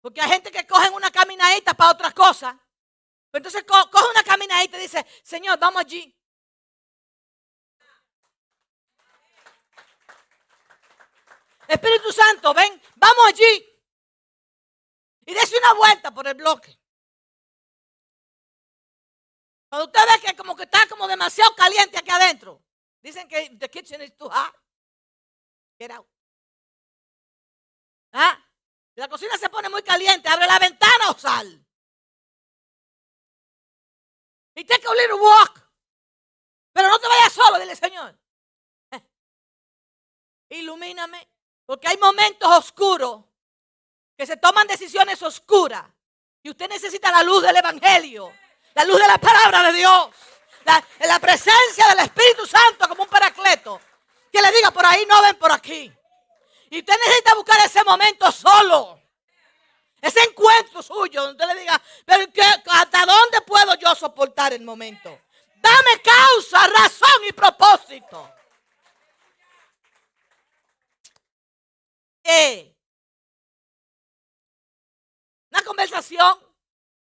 Porque 0.00 0.20
hay 0.20 0.30
gente 0.30 0.50
que 0.50 0.66
coge 0.66 0.88
una 0.90 1.10
caminadita 1.10 1.74
para 1.74 1.92
otras 1.92 2.14
cosas. 2.14 2.56
Entonces 3.32 3.64
coge 3.64 4.10
una 4.10 4.22
caminadita 4.24 4.76
y 4.78 4.82
dice, 4.82 5.06
Señor, 5.22 5.58
vamos 5.58 5.82
allí. 5.82 6.16
Espíritu 11.68 12.12
Santo, 12.12 12.52
ven, 12.52 12.82
vamos 12.96 13.26
allí. 13.28 13.66
Y 15.26 15.34
dése 15.34 15.56
una 15.58 15.74
vuelta 15.74 16.10
por 16.12 16.26
el 16.26 16.34
bloque. 16.34 16.76
Cuando 19.68 19.86
usted 19.86 20.00
ve 20.00 20.26
que 20.26 20.36
como 20.36 20.56
que 20.56 20.64
está 20.64 20.88
como 20.88 21.06
demasiado 21.06 21.54
caliente 21.54 21.96
aquí 21.96 22.10
adentro. 22.10 22.60
Dicen 23.00 23.28
que 23.28 23.50
the 23.56 23.68
kitchen 23.68 24.02
is 24.02 24.16
too 24.16 24.28
hot. 24.28 24.52
Get 25.78 25.92
out. 25.92 26.08
¿Ah? 28.12 28.49
La 29.00 29.08
cocina 29.08 29.34
se 29.38 29.48
pone 29.48 29.70
muy 29.70 29.82
caliente, 29.82 30.28
abre 30.28 30.46
la 30.46 30.58
ventana 30.58 31.08
o 31.08 31.18
sal. 31.18 31.66
Y 34.54 34.64
take 34.64 34.86
a 34.86 34.94
little 34.94 35.14
walk. 35.14 35.66
Pero 36.70 36.88
no 36.88 36.98
te 36.98 37.08
vayas 37.08 37.32
solo, 37.32 37.58
dile 37.58 37.74
Señor. 37.74 38.14
Ilumíname. 40.50 41.26
Porque 41.64 41.88
hay 41.88 41.96
momentos 41.96 42.50
oscuros 42.58 43.24
que 44.18 44.26
se 44.26 44.36
toman 44.36 44.66
decisiones 44.66 45.22
oscuras. 45.22 45.86
Y 46.42 46.50
usted 46.50 46.68
necesita 46.68 47.10
la 47.10 47.22
luz 47.22 47.42
del 47.42 47.56
Evangelio, 47.56 48.30
la 48.74 48.84
luz 48.84 49.00
de 49.00 49.08
la 49.08 49.16
palabra 49.16 49.62
de 49.62 49.78
Dios, 49.78 50.10
la, 50.66 50.84
la 51.06 51.18
presencia 51.18 51.88
del 51.88 52.00
Espíritu 52.00 52.46
Santo 52.46 52.86
como 52.86 53.04
un 53.04 53.08
paracleto. 53.08 53.80
Que 54.30 54.42
le 54.42 54.52
diga 54.52 54.70
por 54.70 54.84
ahí, 54.84 55.06
no 55.06 55.22
ven 55.22 55.38
por 55.38 55.52
aquí. 55.52 55.90
Y 56.70 56.78
usted 56.78 56.94
necesita 57.06 57.34
buscar 57.34 57.58
ese 57.64 57.84
momento 57.84 58.32
solo. 58.32 59.00
Ese 60.00 60.22
encuentro 60.22 60.82
suyo, 60.82 61.22
donde 61.22 61.44
usted 61.44 61.54
le 61.54 61.60
diga, 61.60 61.82
pero 62.06 62.24
¿hasta 62.70 63.04
dónde 63.04 63.42
puedo 63.42 63.74
yo 63.74 63.94
soportar 63.94 64.54
el 64.54 64.62
momento? 64.62 65.20
Dame 65.56 66.00
causa, 66.02 66.66
razón 66.68 67.24
y 67.28 67.32
propósito. 67.32 68.34
Una 75.50 75.62
conversación. 75.62 76.50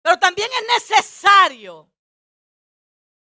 Pero 0.01 0.17
también 0.17 0.49
es 0.51 0.81
necesario 0.81 1.91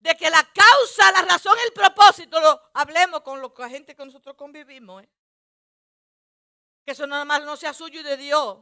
de 0.01 0.15
que 0.17 0.29
la 0.29 0.45
causa, 0.53 1.11
la 1.13 1.23
razón, 1.23 1.57
el 1.65 1.73
propósito 1.73 2.39
lo 2.41 2.71
hablemos 2.75 3.23
con 3.23 3.41
la 3.41 3.69
gente 3.71 3.95
que 3.95 4.05
nosotros 4.05 4.37
convivimos. 4.37 5.03
¿eh? 5.03 5.09
Que 6.89 6.93
eso 6.93 7.07
nada 7.07 7.27
más 7.27 7.45
no 7.45 7.55
sea 7.55 7.75
suyo 7.75 8.01
y 8.01 8.03
de 8.03 8.17
Dios. 8.17 8.61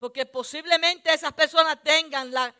Porque 0.00 0.26
posiblemente 0.26 1.14
esas 1.14 1.32
personas 1.34 1.80
tengan 1.84 2.32
la 2.32 2.52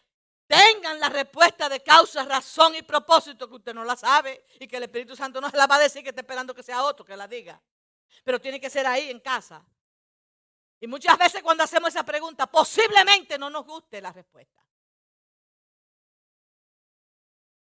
tengan 0.47 1.01
la 1.01 1.09
respuesta 1.09 1.69
de 1.69 1.83
causa, 1.83 2.25
razón 2.25 2.77
y 2.77 2.83
propósito 2.83 3.49
que 3.49 3.57
usted 3.57 3.75
no 3.75 3.85
la 3.85 3.97
sabe 3.97 4.47
y 4.61 4.69
que 4.69 4.77
el 4.77 4.85
Espíritu 4.85 5.17
Santo 5.17 5.41
no 5.41 5.51
se 5.51 5.57
la 5.57 5.67
va 5.67 5.75
a 5.75 5.81
decir 5.81 6.05
que 6.05 6.11
está 6.11 6.21
esperando 6.21 6.55
que 6.55 6.63
sea 6.63 6.85
otro 6.85 7.05
que 7.05 7.17
la 7.17 7.27
diga. 7.27 7.61
Pero 8.23 8.41
tiene 8.41 8.61
que 8.61 8.71
ser 8.71 8.87
ahí 8.87 9.11
en 9.11 9.19
casa. 9.19 9.67
Y 10.79 10.87
muchas 10.87 11.19
veces 11.19 11.43
cuando 11.43 11.65
hacemos 11.65 11.89
esa 11.89 12.05
pregunta, 12.05 12.47
posiblemente 12.47 13.37
no 13.37 13.51
nos 13.51 13.67
guste 13.67 14.01
la 14.01 14.13
respuesta. 14.13 14.65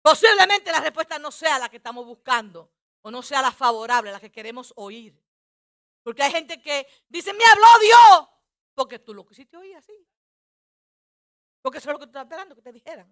Posiblemente 0.01 0.69
la 0.69 0.81
respuesta 0.81 1.17
no 1.17 1.31
sea 1.31 1.59
la 1.59 1.69
que 1.69 1.77
estamos 1.77 2.05
buscando 2.05 2.74
o 3.05 3.11
no 3.11 3.21
sea 3.21 3.39
la 3.39 3.51
favorable, 3.51 4.11
la 4.11 4.19
que 4.19 4.31
queremos 4.31 4.73
oír. 4.77 5.15
Porque 6.01 6.23
hay 6.23 6.31
gente 6.31 6.59
que 6.59 6.87
dice, 7.07 7.33
me 7.33 7.45
habló 7.45 7.67
Dios, 7.79 8.29
porque 8.73 8.97
tú 8.97 9.13
lo 9.13 9.23
quisiste 9.23 9.55
oír 9.55 9.75
así. 9.75 9.93
Porque 11.61 11.77
eso 11.77 11.89
es 11.89 11.93
lo 11.93 11.99
que 11.99 12.07
tú 12.07 12.09
estás 12.09 12.23
esperando 12.23 12.55
que 12.55 12.63
te 12.63 12.71
dijeran. 12.71 13.07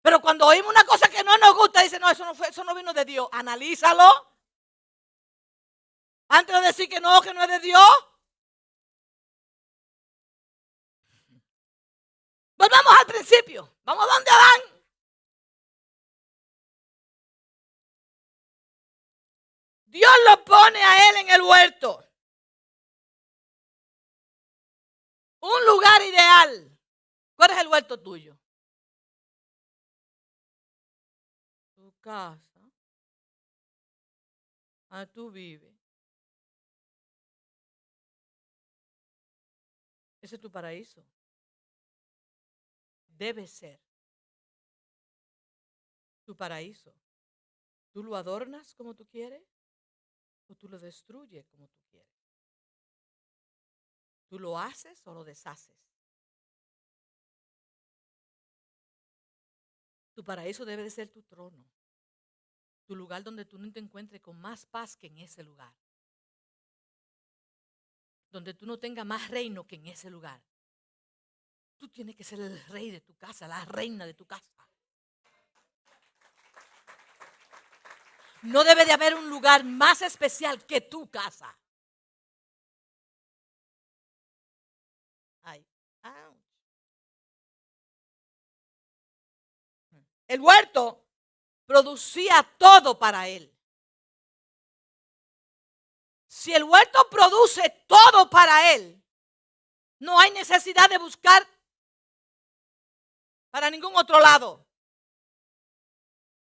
Pero 0.00 0.20
cuando 0.20 0.46
oímos 0.46 0.70
una 0.70 0.84
cosa 0.84 1.08
que 1.08 1.24
no 1.24 1.36
nos 1.38 1.56
gusta, 1.56 1.82
dice, 1.82 1.98
no, 1.98 2.08
eso 2.08 2.24
no, 2.24 2.36
fue, 2.36 2.50
eso 2.50 2.62
no 2.62 2.72
vino 2.72 2.92
de 2.92 3.04
Dios. 3.04 3.28
Analízalo. 3.32 4.08
Antes 6.28 6.54
de 6.54 6.66
decir 6.68 6.88
que 6.88 7.00
no, 7.00 7.20
que 7.20 7.34
no 7.34 7.42
es 7.42 7.48
de 7.48 7.58
Dios. 7.58 7.90
Volvamos 12.56 12.92
al 13.00 13.06
principio. 13.06 13.74
Vamos 13.82 14.04
a 14.08 14.14
donde 14.14 14.30
Adán. 14.30 14.71
Dios 19.92 20.10
lo 20.26 20.42
pone 20.42 20.82
a 20.82 21.10
él 21.10 21.16
en 21.18 21.30
el 21.32 21.42
huerto. 21.42 22.02
Un 25.40 25.66
lugar 25.66 26.00
ideal. 26.00 26.78
¿Cuál 27.36 27.50
es 27.50 27.58
el 27.58 27.68
huerto 27.68 28.00
tuyo? 28.00 28.38
Tu 31.74 31.92
casa. 32.00 32.72
A 34.88 35.04
tú 35.04 35.30
vives. 35.30 35.76
Ese 40.22 40.36
es 40.36 40.40
tu 40.40 40.50
paraíso. 40.50 41.06
Debe 43.08 43.46
ser 43.46 43.78
tu 46.24 46.34
paraíso. 46.34 46.94
¿Tú 47.90 48.02
lo 48.02 48.16
adornas 48.16 48.74
como 48.74 48.94
tú 48.94 49.06
quieres 49.06 49.51
o 50.52 50.54
tú 50.54 50.68
lo 50.68 50.78
destruyes 50.78 51.46
como 51.46 51.66
tú 51.68 51.80
quieres? 51.90 52.12
¿Tú 54.28 54.38
lo 54.38 54.58
haces 54.58 55.06
o 55.06 55.14
lo 55.14 55.24
deshaces? 55.24 55.76
Tu 60.14 60.22
paraíso 60.22 60.64
debe 60.64 60.82
de 60.82 60.90
ser 60.90 61.08
tu 61.08 61.22
trono. 61.22 61.64
Tu 62.84 62.94
lugar 62.94 63.22
donde 63.22 63.44
tú 63.44 63.58
no 63.58 63.72
te 63.72 63.80
encuentres 63.80 64.20
con 64.20 64.38
más 64.38 64.66
paz 64.66 64.96
que 64.96 65.06
en 65.06 65.18
ese 65.18 65.42
lugar. 65.42 65.74
Donde 68.30 68.54
tú 68.54 68.66
no 68.66 68.78
tengas 68.78 69.06
más 69.06 69.28
reino 69.28 69.66
que 69.66 69.76
en 69.76 69.86
ese 69.86 70.10
lugar. 70.10 70.42
Tú 71.78 71.88
tienes 71.88 72.14
que 72.14 72.24
ser 72.24 72.40
el 72.40 72.62
rey 72.66 72.90
de 72.90 73.00
tu 73.00 73.14
casa, 73.16 73.48
la 73.48 73.64
reina 73.64 74.06
de 74.06 74.14
tu 74.14 74.26
casa. 74.26 74.68
No 78.42 78.64
debe 78.64 78.84
de 78.84 78.92
haber 78.92 79.14
un 79.14 79.28
lugar 79.28 79.64
más 79.64 80.02
especial 80.02 80.64
que 80.66 80.80
tu 80.80 81.10
casa. 81.10 81.56
el 90.32 90.40
huerto 90.40 91.04
producía 91.66 92.42
todo 92.56 92.98
para 92.98 93.28
él. 93.28 93.54
Si 96.26 96.54
el 96.54 96.64
huerto 96.64 97.06
produce 97.10 97.68
todo 97.86 98.30
para 98.30 98.72
él, 98.72 99.04
no 99.98 100.18
hay 100.18 100.30
necesidad 100.30 100.88
de 100.88 100.96
buscar 100.96 101.46
para 103.50 103.68
ningún 103.68 103.94
otro 103.94 104.18
lado. 104.20 104.66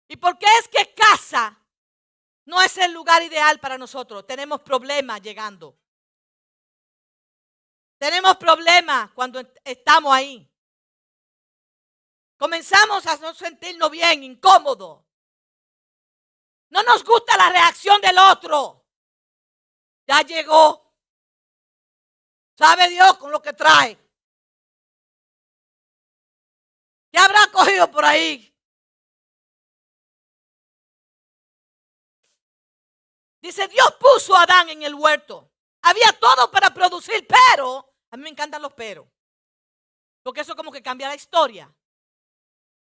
¿Y 0.07 0.17
por 0.17 0.39
qué 0.39 0.47
es 0.61 0.69
que 0.69 0.95
casa 0.95 1.62
no 2.45 2.61
es 2.61 2.77
el 2.79 2.93
lugar 2.93 3.23
ideal 3.23 3.61
para 3.61 3.79
nosotros? 3.79 4.27
Tenemos 4.27 4.61
problemas 4.63 5.21
llegando. 5.23 5.79
Tenemos 7.99 8.37
problemas 8.37 9.13
cuando 9.13 9.41
estamos 9.65 10.13
ahí. 10.13 10.49
Comenzamos 12.37 13.07
a 13.07 13.17
no 13.19 13.33
sentirnos 13.33 13.91
bien, 13.91 14.25
incómodos. 14.25 15.05
No 16.71 16.83
nos 16.83 17.05
gusta 17.05 17.37
la 17.37 17.51
reacción 17.51 18.01
del 18.01 18.19
otro. 18.19 18.85
Ya 20.07 20.23
llegó. 20.23 20.93
¿Sabe 22.59 22.89
Dios 22.89 23.17
con 23.19 23.31
lo 23.31 23.41
que 23.41 23.53
trae? 23.53 23.97
¿Qué 27.13 27.19
habrá 27.19 27.47
cogido 27.53 27.91
por 27.91 28.05
ahí? 28.05 28.52
Dice, 33.43 33.69
Dios 33.69 33.95
puso 33.99 34.35
a 34.35 34.45
Adán 34.45 34.71
en 34.71 34.83
el 34.83 34.95
huerto. 34.95 35.51
Había 35.83 36.13
todo 36.19 36.51
para 36.51 36.73
producir, 36.73 37.27
pero, 37.27 37.93
a 38.11 38.17
mí 38.17 38.23
me 38.23 38.31
encantan 38.31 38.63
los 38.63 38.73
pero. 38.73 39.11
Porque 40.23 40.41
eso 40.41 40.57
como 40.57 40.71
que 40.71 40.83
cambia 40.83 41.09
la 41.09 41.17
historia. 41.17 41.75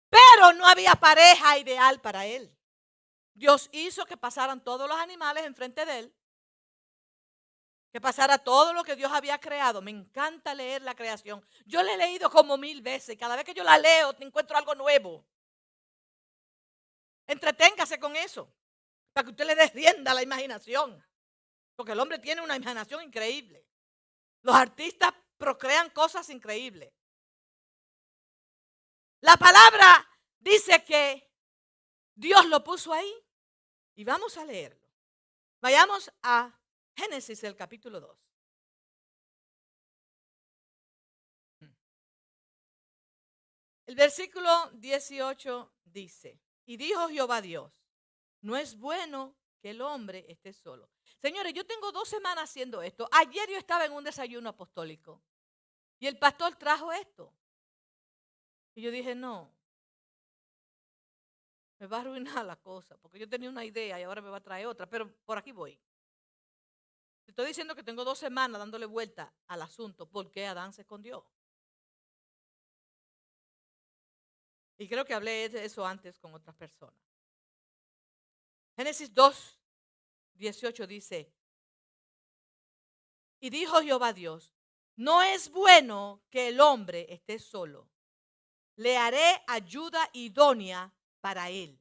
Pero 0.08 0.52
no 0.52 0.66
había 0.66 0.94
pareja 0.94 1.58
ideal 1.58 2.00
para 2.00 2.24
él. 2.24 2.56
Dios 3.34 3.68
hizo 3.72 4.06
que 4.06 4.16
pasaran 4.16 4.62
todos 4.62 4.88
los 4.88 4.98
animales 4.98 5.44
enfrente 5.44 5.84
de 5.84 5.98
él 5.98 6.14
que 7.92 8.00
pasara 8.00 8.38
todo 8.38 8.72
lo 8.72 8.82
que 8.84 8.96
Dios 8.96 9.12
había 9.12 9.38
creado. 9.38 9.82
Me 9.82 9.90
encanta 9.90 10.54
leer 10.54 10.80
la 10.80 10.94
creación. 10.94 11.46
Yo 11.66 11.82
la 11.82 11.92
he 11.92 11.98
leído 11.98 12.30
como 12.30 12.56
mil 12.56 12.80
veces. 12.80 13.18
Cada 13.18 13.36
vez 13.36 13.44
que 13.44 13.52
yo 13.52 13.62
la 13.62 13.76
leo, 13.76 14.14
te 14.14 14.24
encuentro 14.24 14.56
algo 14.56 14.74
nuevo. 14.74 15.22
Entreténgase 17.26 18.00
con 18.00 18.16
eso. 18.16 18.50
Para 19.12 19.24
que 19.24 19.30
usted 19.30 19.46
le 19.46 19.54
dé 19.54 19.66
rienda 19.68 20.12
a 20.12 20.14
la 20.14 20.22
imaginación. 20.22 21.04
Porque 21.76 21.92
el 21.92 22.00
hombre 22.00 22.18
tiene 22.18 22.40
una 22.42 22.56
imaginación 22.56 23.02
increíble. 23.02 23.66
Los 24.42 24.54
artistas 24.54 25.12
procrean 25.36 25.90
cosas 25.90 26.28
increíbles. 26.30 26.92
La 29.20 29.36
palabra 29.36 30.08
dice 30.40 30.84
que 30.84 31.30
Dios 32.14 32.46
lo 32.46 32.62
puso 32.64 32.92
ahí. 32.92 33.12
Y 33.94 34.04
vamos 34.04 34.36
a 34.36 34.44
leerlo. 34.44 34.88
Vayamos 35.60 36.10
a 36.22 36.58
Génesis, 36.96 37.44
el 37.44 37.54
capítulo 37.54 38.00
2. 38.00 38.18
El 43.86 43.96
versículo 43.96 44.70
18 44.74 45.72
dice, 45.84 46.40
y 46.64 46.78
dijo 46.78 47.08
Jehová 47.08 47.42
Dios, 47.42 47.70
no 48.42 48.56
es 48.56 48.78
bueno 48.78 49.34
que 49.60 49.70
el 49.70 49.80
hombre 49.80 50.26
esté 50.28 50.52
solo. 50.52 50.90
Señores, 51.18 51.54
yo 51.54 51.64
tengo 51.64 51.92
dos 51.92 52.08
semanas 52.08 52.50
haciendo 52.50 52.82
esto. 52.82 53.08
Ayer 53.12 53.48
yo 53.48 53.56
estaba 53.56 53.84
en 53.84 53.92
un 53.92 54.04
desayuno 54.04 54.50
apostólico 54.50 55.22
y 55.98 56.06
el 56.06 56.18
pastor 56.18 56.56
trajo 56.56 56.92
esto. 56.92 57.32
Y 58.74 58.82
yo 58.82 58.90
dije, 58.90 59.14
no, 59.14 59.52
me 61.78 61.86
va 61.86 61.98
a 61.98 62.00
arruinar 62.00 62.44
la 62.44 62.56
cosa, 62.56 62.96
porque 62.96 63.18
yo 63.18 63.28
tenía 63.28 63.48
una 63.48 63.64
idea 63.64 63.98
y 64.00 64.02
ahora 64.02 64.20
me 64.20 64.30
va 64.30 64.38
a 64.38 64.42
traer 64.42 64.66
otra, 64.66 64.88
pero 64.88 65.12
por 65.24 65.38
aquí 65.38 65.52
voy. 65.52 65.78
Estoy 67.26 67.46
diciendo 67.46 67.74
que 67.74 67.82
tengo 67.82 68.04
dos 68.04 68.18
semanas 68.18 68.58
dándole 68.58 68.86
vuelta 68.86 69.32
al 69.46 69.62
asunto 69.62 70.06
por 70.06 70.30
qué 70.30 70.46
Adán 70.46 70.72
se 70.72 70.82
escondió. 70.82 71.26
Y 74.78 74.88
creo 74.88 75.04
que 75.04 75.14
hablé 75.14 75.48
de 75.48 75.64
eso 75.64 75.86
antes 75.86 76.18
con 76.18 76.34
otras 76.34 76.56
personas. 76.56 77.11
Génesis 78.76 79.12
2, 79.12 79.58
18 80.34 80.86
dice, 80.86 81.32
y 83.40 83.50
dijo 83.50 83.80
Jehová 83.82 84.12
Dios, 84.12 84.54
no 84.96 85.22
es 85.22 85.50
bueno 85.50 86.22
que 86.30 86.48
el 86.48 86.60
hombre 86.60 87.06
esté 87.12 87.38
solo. 87.38 87.90
Le 88.76 88.96
haré 88.96 89.42
ayuda 89.46 90.08
idónea 90.12 90.92
para 91.20 91.50
él. 91.50 91.78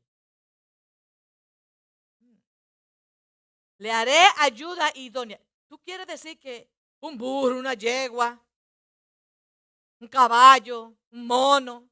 Le 3.77 3.91
haré 3.91 4.19
ayuda 4.37 4.91
idónea. 4.95 5.39
¿Tú 5.67 5.79
quieres 5.79 6.07
decir 6.07 6.39
que 6.39 6.69
un 6.99 7.17
burro, 7.17 7.57
una 7.57 7.73
yegua, 7.73 8.39
un 9.99 10.07
caballo, 10.07 10.95
un 11.11 11.25
mono? 11.25 11.89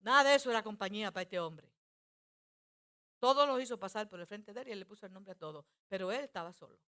Nada 0.00 0.30
de 0.30 0.36
eso 0.36 0.50
era 0.50 0.62
compañía 0.62 1.12
para 1.12 1.22
este 1.22 1.38
hombre. 1.38 1.67
Todo 3.18 3.46
lo 3.46 3.60
hizo 3.60 3.78
pasar 3.78 4.08
por 4.08 4.20
el 4.20 4.26
frente 4.26 4.52
de 4.52 4.60
él 4.60 4.68
y 4.68 4.72
él 4.72 4.78
le 4.80 4.86
puso 4.86 5.06
el 5.06 5.12
nombre 5.12 5.32
a 5.32 5.34
todo. 5.34 5.66
Pero 5.88 6.12
él 6.12 6.20
estaba 6.20 6.52
solo. 6.52 6.78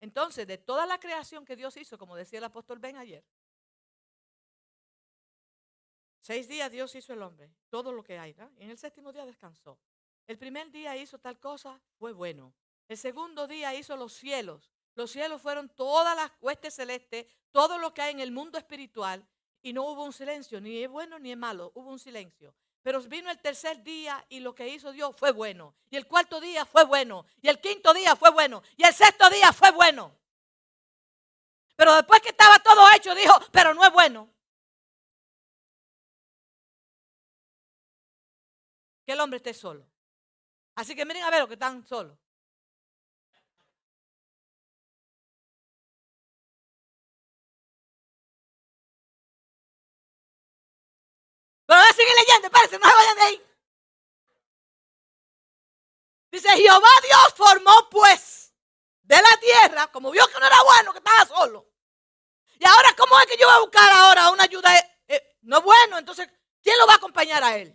Entonces, 0.00 0.46
de 0.46 0.58
toda 0.58 0.86
la 0.86 0.98
creación 0.98 1.44
que 1.44 1.54
Dios 1.54 1.76
hizo, 1.76 1.96
como 1.96 2.16
decía 2.16 2.38
el 2.38 2.44
apóstol 2.44 2.78
Ben 2.78 2.96
ayer, 2.96 3.24
seis 6.20 6.48
días 6.48 6.70
Dios 6.70 6.94
hizo 6.94 7.12
el 7.12 7.22
hombre, 7.22 7.54
todo 7.68 7.92
lo 7.92 8.02
que 8.02 8.18
hay, 8.18 8.34
y 8.58 8.64
en 8.64 8.70
el 8.70 8.78
séptimo 8.78 9.12
día 9.12 9.24
descansó. 9.24 9.78
El 10.26 10.38
primer 10.38 10.70
día 10.70 10.96
hizo 10.96 11.18
tal 11.18 11.38
cosa, 11.38 11.80
fue 11.98 12.12
bueno. 12.12 12.54
El 12.88 12.96
segundo 12.96 13.46
día 13.46 13.74
hizo 13.74 13.96
los 13.96 14.12
cielos. 14.12 14.72
Los 14.94 15.10
cielos 15.10 15.40
fueron 15.40 15.68
todas 15.68 16.16
las 16.16 16.30
huestes 16.40 16.74
celestes, 16.74 17.26
todo 17.50 17.78
lo 17.78 17.94
que 17.94 18.02
hay 18.02 18.12
en 18.12 18.20
el 18.20 18.32
mundo 18.32 18.58
espiritual. 18.58 19.26
Y 19.62 19.72
no 19.72 19.84
hubo 19.84 20.04
un 20.04 20.12
silencio, 20.12 20.60
ni 20.60 20.82
es 20.82 20.90
bueno 20.90 21.18
ni 21.18 21.30
es 21.30 21.38
malo, 21.38 21.70
hubo 21.74 21.90
un 21.90 21.98
silencio. 21.98 22.54
Pero 22.82 23.00
vino 23.02 23.30
el 23.30 23.38
tercer 23.38 23.82
día 23.82 24.24
y 24.28 24.40
lo 24.40 24.54
que 24.54 24.68
hizo 24.68 24.90
Dios 24.90 25.14
fue 25.16 25.30
bueno. 25.30 25.74
Y 25.88 25.96
el 25.96 26.06
cuarto 26.06 26.40
día 26.40 26.66
fue 26.66 26.84
bueno. 26.84 27.26
Y 27.40 27.48
el 27.48 27.60
quinto 27.60 27.94
día 27.94 28.16
fue 28.16 28.30
bueno. 28.30 28.62
Y 28.76 28.84
el 28.84 28.92
sexto 28.92 29.30
día 29.30 29.52
fue 29.52 29.70
bueno. 29.70 30.16
Pero 31.76 31.94
después 31.94 32.20
que 32.20 32.30
estaba 32.30 32.58
todo 32.58 32.82
hecho, 32.96 33.14
dijo, 33.14 33.38
pero 33.52 33.72
no 33.72 33.84
es 33.84 33.92
bueno. 33.92 34.28
Que 39.06 39.12
el 39.12 39.20
hombre 39.20 39.36
esté 39.36 39.54
solo. 39.54 39.86
Así 40.74 40.94
que 40.94 41.04
miren 41.04 41.22
a 41.22 41.30
ver 41.30 41.40
los 41.40 41.48
que 41.48 41.54
están 41.54 41.86
solos. 41.86 42.18
Pero 51.72 51.80
ahora 51.80 51.94
sigue 51.94 52.14
leyendo, 52.14 52.48
espérense, 52.48 52.78
no 52.78 52.86
se 52.86 52.94
vayan 52.94 53.16
de 53.16 53.22
ahí. 53.22 53.46
Dice, 56.30 56.48
Jehová 56.50 56.88
Dios 57.02 57.34
formó 57.34 57.88
pues 57.90 58.52
de 59.00 59.16
la 59.16 59.36
tierra, 59.40 59.86
como 59.86 60.10
vio 60.10 60.28
que 60.28 60.38
no 60.38 60.46
era 60.46 60.62
bueno, 60.64 60.92
que 60.92 60.98
estaba 60.98 61.24
solo. 61.24 61.66
Y 62.58 62.66
ahora, 62.66 62.94
¿cómo 62.94 63.18
es 63.20 63.26
que 63.26 63.38
yo 63.38 63.46
voy 63.46 63.56
a 63.56 63.60
buscar 63.60 63.90
ahora 63.90 64.28
una 64.28 64.44
ayuda? 64.44 64.76
Eh, 64.76 65.00
eh, 65.08 65.38
no 65.44 65.56
es 65.56 65.64
bueno, 65.64 65.96
entonces, 65.96 66.28
¿quién 66.62 66.76
lo 66.78 66.86
va 66.86 66.92
a 66.92 66.96
acompañar 66.96 67.42
a 67.42 67.56
él? 67.56 67.74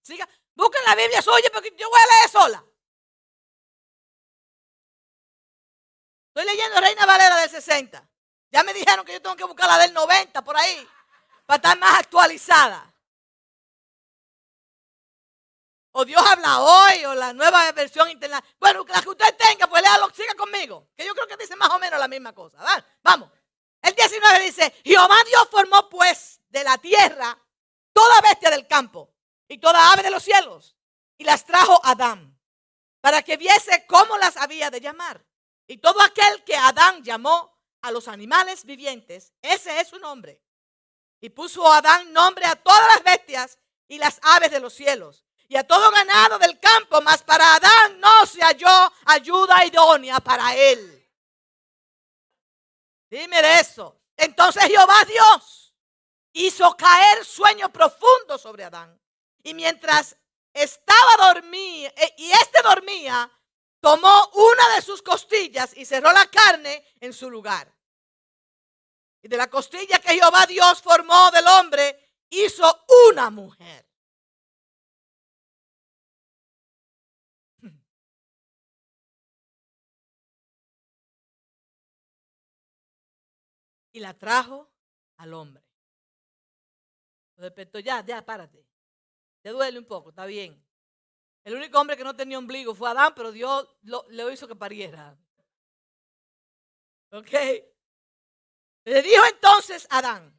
Siga, 0.00 0.26
Busquen 0.54 0.84
la 0.84 0.94
Biblia 0.94 1.20
suya 1.20 1.50
porque 1.52 1.74
yo 1.76 1.90
voy 1.90 2.00
a 2.00 2.16
leer 2.16 2.30
sola. 2.30 2.64
Estoy 6.28 6.46
leyendo 6.46 6.80
Reina 6.80 7.04
Valera 7.04 7.36
del 7.40 7.50
60. 7.50 8.08
Ya 8.52 8.62
me 8.62 8.72
dijeron 8.72 9.04
que 9.04 9.12
yo 9.12 9.20
tengo 9.20 9.36
que 9.36 9.44
buscar 9.44 9.68
la 9.68 9.76
del 9.80 9.92
90 9.92 10.42
por 10.42 10.56
ahí 10.56 10.88
para 11.46 11.56
estar 11.56 11.78
más 11.78 12.00
actualizada. 12.00 12.94
O 15.92 16.04
Dios 16.04 16.20
habla 16.26 16.60
hoy, 16.60 17.04
o 17.04 17.14
la 17.14 17.32
nueva 17.32 17.70
versión 17.72 18.10
internacional. 18.10 18.56
Bueno, 18.58 18.84
la 18.88 19.00
que 19.00 19.10
usted 19.10 19.36
tenga, 19.36 19.68
pues 19.68 19.80
léalo, 19.80 20.10
siga 20.12 20.34
conmigo. 20.34 20.88
Que 20.96 21.06
yo 21.06 21.14
creo 21.14 21.28
que 21.28 21.36
dice 21.36 21.54
más 21.54 21.70
o 21.70 21.78
menos 21.78 22.00
la 22.00 22.08
misma 22.08 22.32
cosa. 22.32 22.58
Vamos. 23.02 23.30
El 23.80 23.94
19 23.94 24.40
dice, 24.40 24.74
Jehová 24.82 25.16
Dios 25.26 25.48
formó 25.50 25.88
pues 25.88 26.40
de 26.48 26.64
la 26.64 26.78
tierra 26.78 27.38
toda 27.92 28.20
bestia 28.22 28.50
del 28.50 28.66
campo 28.66 29.14
y 29.46 29.58
toda 29.58 29.92
ave 29.92 30.02
de 30.02 30.10
los 30.10 30.22
cielos 30.22 30.74
y 31.18 31.24
las 31.24 31.44
trajo 31.44 31.80
a 31.84 31.90
Adán 31.90 32.34
para 33.00 33.22
que 33.22 33.36
viese 33.36 33.84
cómo 33.86 34.16
las 34.18 34.36
había 34.36 34.70
de 34.70 34.80
llamar. 34.80 35.24
Y 35.66 35.78
todo 35.78 36.00
aquel 36.02 36.42
que 36.44 36.56
Adán 36.56 37.04
llamó 37.04 37.60
a 37.82 37.90
los 37.92 38.08
animales 38.08 38.64
vivientes, 38.64 39.32
ese 39.42 39.78
es 39.80 39.88
su 39.88 39.98
nombre. 39.98 40.40
Y 41.20 41.30
puso 41.30 41.70
Adán 41.70 42.12
nombre 42.12 42.44
a 42.46 42.56
todas 42.56 42.94
las 42.94 43.04
bestias 43.04 43.58
y 43.88 43.98
las 43.98 44.18
aves 44.22 44.50
de 44.50 44.60
los 44.60 44.74
cielos 44.74 45.24
y 45.48 45.56
a 45.56 45.66
todo 45.66 45.90
ganado 45.90 46.38
del 46.38 46.58
campo, 46.58 47.00
mas 47.02 47.22
para 47.22 47.54
Adán 47.54 48.00
no 48.00 48.26
se 48.26 48.40
halló 48.42 48.92
ayuda 49.06 49.64
idónea 49.64 50.20
para 50.20 50.54
él. 50.54 51.08
Dime 53.10 53.42
de 53.42 53.60
eso. 53.60 54.00
Entonces 54.16 54.64
Jehová 54.64 55.04
Dios 55.04 55.74
hizo 56.32 56.76
caer 56.76 57.24
sueño 57.24 57.70
profundo 57.70 58.38
sobre 58.38 58.64
Adán. 58.64 59.00
Y 59.42 59.54
mientras 59.54 60.16
estaba 60.52 61.32
dormida 61.32 61.92
eh, 61.96 62.14
y 62.16 62.30
éste 62.30 62.62
dormía, 62.62 63.30
tomó 63.80 64.30
una 64.32 64.76
de 64.76 64.82
sus 64.82 65.02
costillas 65.02 65.76
y 65.76 65.84
cerró 65.84 66.12
la 66.12 66.26
carne 66.26 66.84
en 67.00 67.12
su 67.12 67.30
lugar. 67.30 67.73
Y 69.24 69.28
de 69.28 69.38
la 69.38 69.48
costilla 69.48 69.98
que 70.00 70.18
Jehová 70.18 70.44
Dios 70.44 70.82
formó 70.82 71.30
del 71.30 71.46
hombre, 71.46 72.12
hizo 72.28 72.84
una 73.08 73.30
mujer. 73.30 73.88
Y 83.92 84.00
la 84.00 84.12
trajo 84.12 84.70
al 85.16 85.32
hombre. 85.32 85.64
Lo 87.36 87.44
despertó, 87.44 87.78
ya, 87.78 88.04
ya, 88.04 88.22
párate. 88.26 88.66
Te 89.40 89.48
duele 89.48 89.78
un 89.78 89.86
poco, 89.86 90.10
está 90.10 90.26
bien. 90.26 90.62
El 91.44 91.54
único 91.54 91.80
hombre 91.80 91.96
que 91.96 92.04
no 92.04 92.14
tenía 92.14 92.38
ombligo 92.38 92.74
fue 92.74 92.90
Adán, 92.90 93.14
pero 93.16 93.32
Dios 93.32 93.74
lo, 93.84 94.04
le 94.10 94.30
hizo 94.30 94.46
que 94.46 94.54
pariera. 94.54 95.16
¿Ok? 97.10 97.73
Le 98.84 99.02
dijo 99.02 99.24
entonces 99.24 99.86
Adán, 99.90 100.38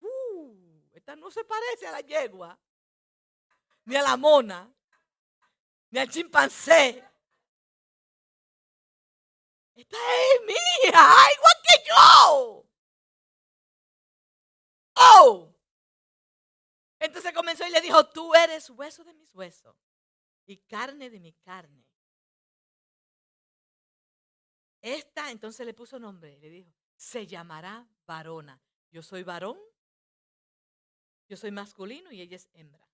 uh, 0.00 0.90
esta 0.92 1.14
no 1.14 1.30
se 1.30 1.44
parece 1.44 1.86
a 1.86 1.92
la 1.92 2.00
yegua, 2.00 2.58
ni 3.84 3.96
a 3.96 4.02
la 4.02 4.16
mona, 4.16 4.72
ni 5.90 5.98
al 5.98 6.08
chimpancé. 6.08 7.06
Esta 9.74 9.96
es 9.96 10.40
mía, 10.46 10.56
igual 10.84 11.56
que 11.64 11.84
yo. 11.88 12.68
Oh. 14.94 15.54
Entonces 16.98 17.32
comenzó 17.32 17.66
y 17.66 17.70
le 17.70 17.80
dijo, 17.80 18.08
tú 18.10 18.34
eres 18.34 18.70
hueso 18.70 19.02
de 19.04 19.12
mis 19.14 19.34
huesos 19.34 19.76
y 20.46 20.58
carne 20.58 21.10
de 21.10 21.20
mi 21.20 21.32
carne. 21.32 21.84
Esta 24.80 25.30
entonces 25.30 25.66
le 25.66 25.74
puso 25.74 25.98
nombre, 25.98 26.38
le 26.38 26.48
dijo, 26.48 26.72
se 27.02 27.26
llamará 27.26 27.84
varona. 28.06 28.62
Yo 28.92 29.02
soy 29.02 29.24
varón, 29.24 29.58
yo 31.26 31.36
soy 31.36 31.50
masculino 31.50 32.12
y 32.12 32.20
ella 32.20 32.36
es 32.36 32.48
hembra. 32.52 32.88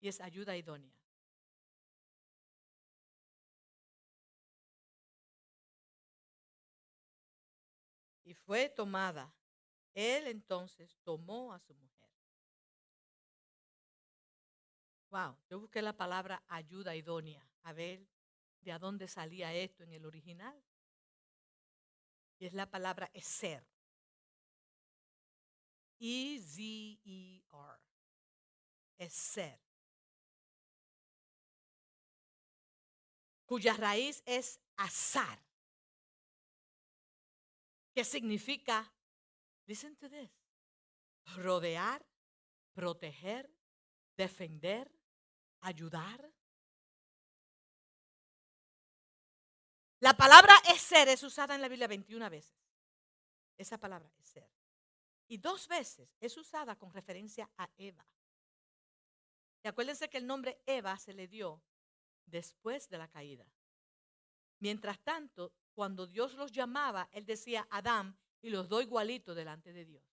Y 0.00 0.08
es 0.08 0.20
ayuda 0.20 0.56
idónea. 0.56 0.92
Y 8.24 8.34
fue 8.34 8.68
tomada. 8.70 9.32
Él 9.94 10.26
entonces 10.26 10.98
tomó 11.04 11.52
a 11.52 11.60
su 11.60 11.74
mujer. 11.74 12.10
Wow, 15.10 15.38
yo 15.48 15.60
busqué 15.60 15.80
la 15.80 15.96
palabra 15.96 16.42
ayuda 16.48 16.96
idónea, 16.96 17.48
a 17.62 17.72
ver 17.72 18.04
de 18.62 18.78
dónde 18.80 19.06
salía 19.06 19.54
esto 19.54 19.84
en 19.84 19.92
el 19.92 20.04
original. 20.04 20.65
Y 22.38 22.46
es 22.46 22.52
la 22.52 22.70
palabra 22.70 23.10
ser. 23.26 23.66
E-Z-E-R. 25.98 27.80
Es 28.98 29.12
ser. 29.12 29.60
Cuya 33.46 33.74
raíz 33.74 34.22
es 34.26 34.60
azar. 34.76 35.42
¿Qué 37.94 38.04
significa? 38.04 38.92
Listen 39.66 39.96
to 39.96 40.08
this. 40.10 40.30
Rodear, 41.36 42.04
proteger, 42.74 43.50
defender, 44.16 44.90
ayudar. 45.60 46.35
La 50.00 50.14
palabra 50.14 50.54
es 50.68 50.80
ser 50.80 51.08
es 51.08 51.22
usada 51.22 51.54
en 51.54 51.62
la 51.62 51.68
Biblia 51.68 51.88
21 51.88 52.28
veces. 52.28 52.54
Esa 53.56 53.78
palabra 53.78 54.10
es 54.18 54.26
ser. 54.26 54.48
Y 55.28 55.38
dos 55.38 55.66
veces 55.68 56.14
es 56.20 56.36
usada 56.36 56.76
con 56.76 56.92
referencia 56.92 57.50
a 57.56 57.68
Eva. 57.78 58.06
Y 59.62 59.68
acuérdense 59.68 60.08
que 60.08 60.18
el 60.18 60.26
nombre 60.26 60.62
Eva 60.66 60.96
se 60.98 61.12
le 61.12 61.26
dio 61.26 61.62
después 62.26 62.88
de 62.88 62.98
la 62.98 63.08
caída. 63.08 63.46
Mientras 64.60 65.00
tanto, 65.00 65.52
cuando 65.74 66.06
Dios 66.06 66.34
los 66.34 66.52
llamaba, 66.52 67.08
Él 67.12 67.24
decía 67.24 67.66
Adán 67.70 68.18
y 68.42 68.50
los 68.50 68.68
doy 68.68 68.84
igualitos 68.84 69.34
delante 69.34 69.72
de 69.72 69.84
Dios. 69.84 70.04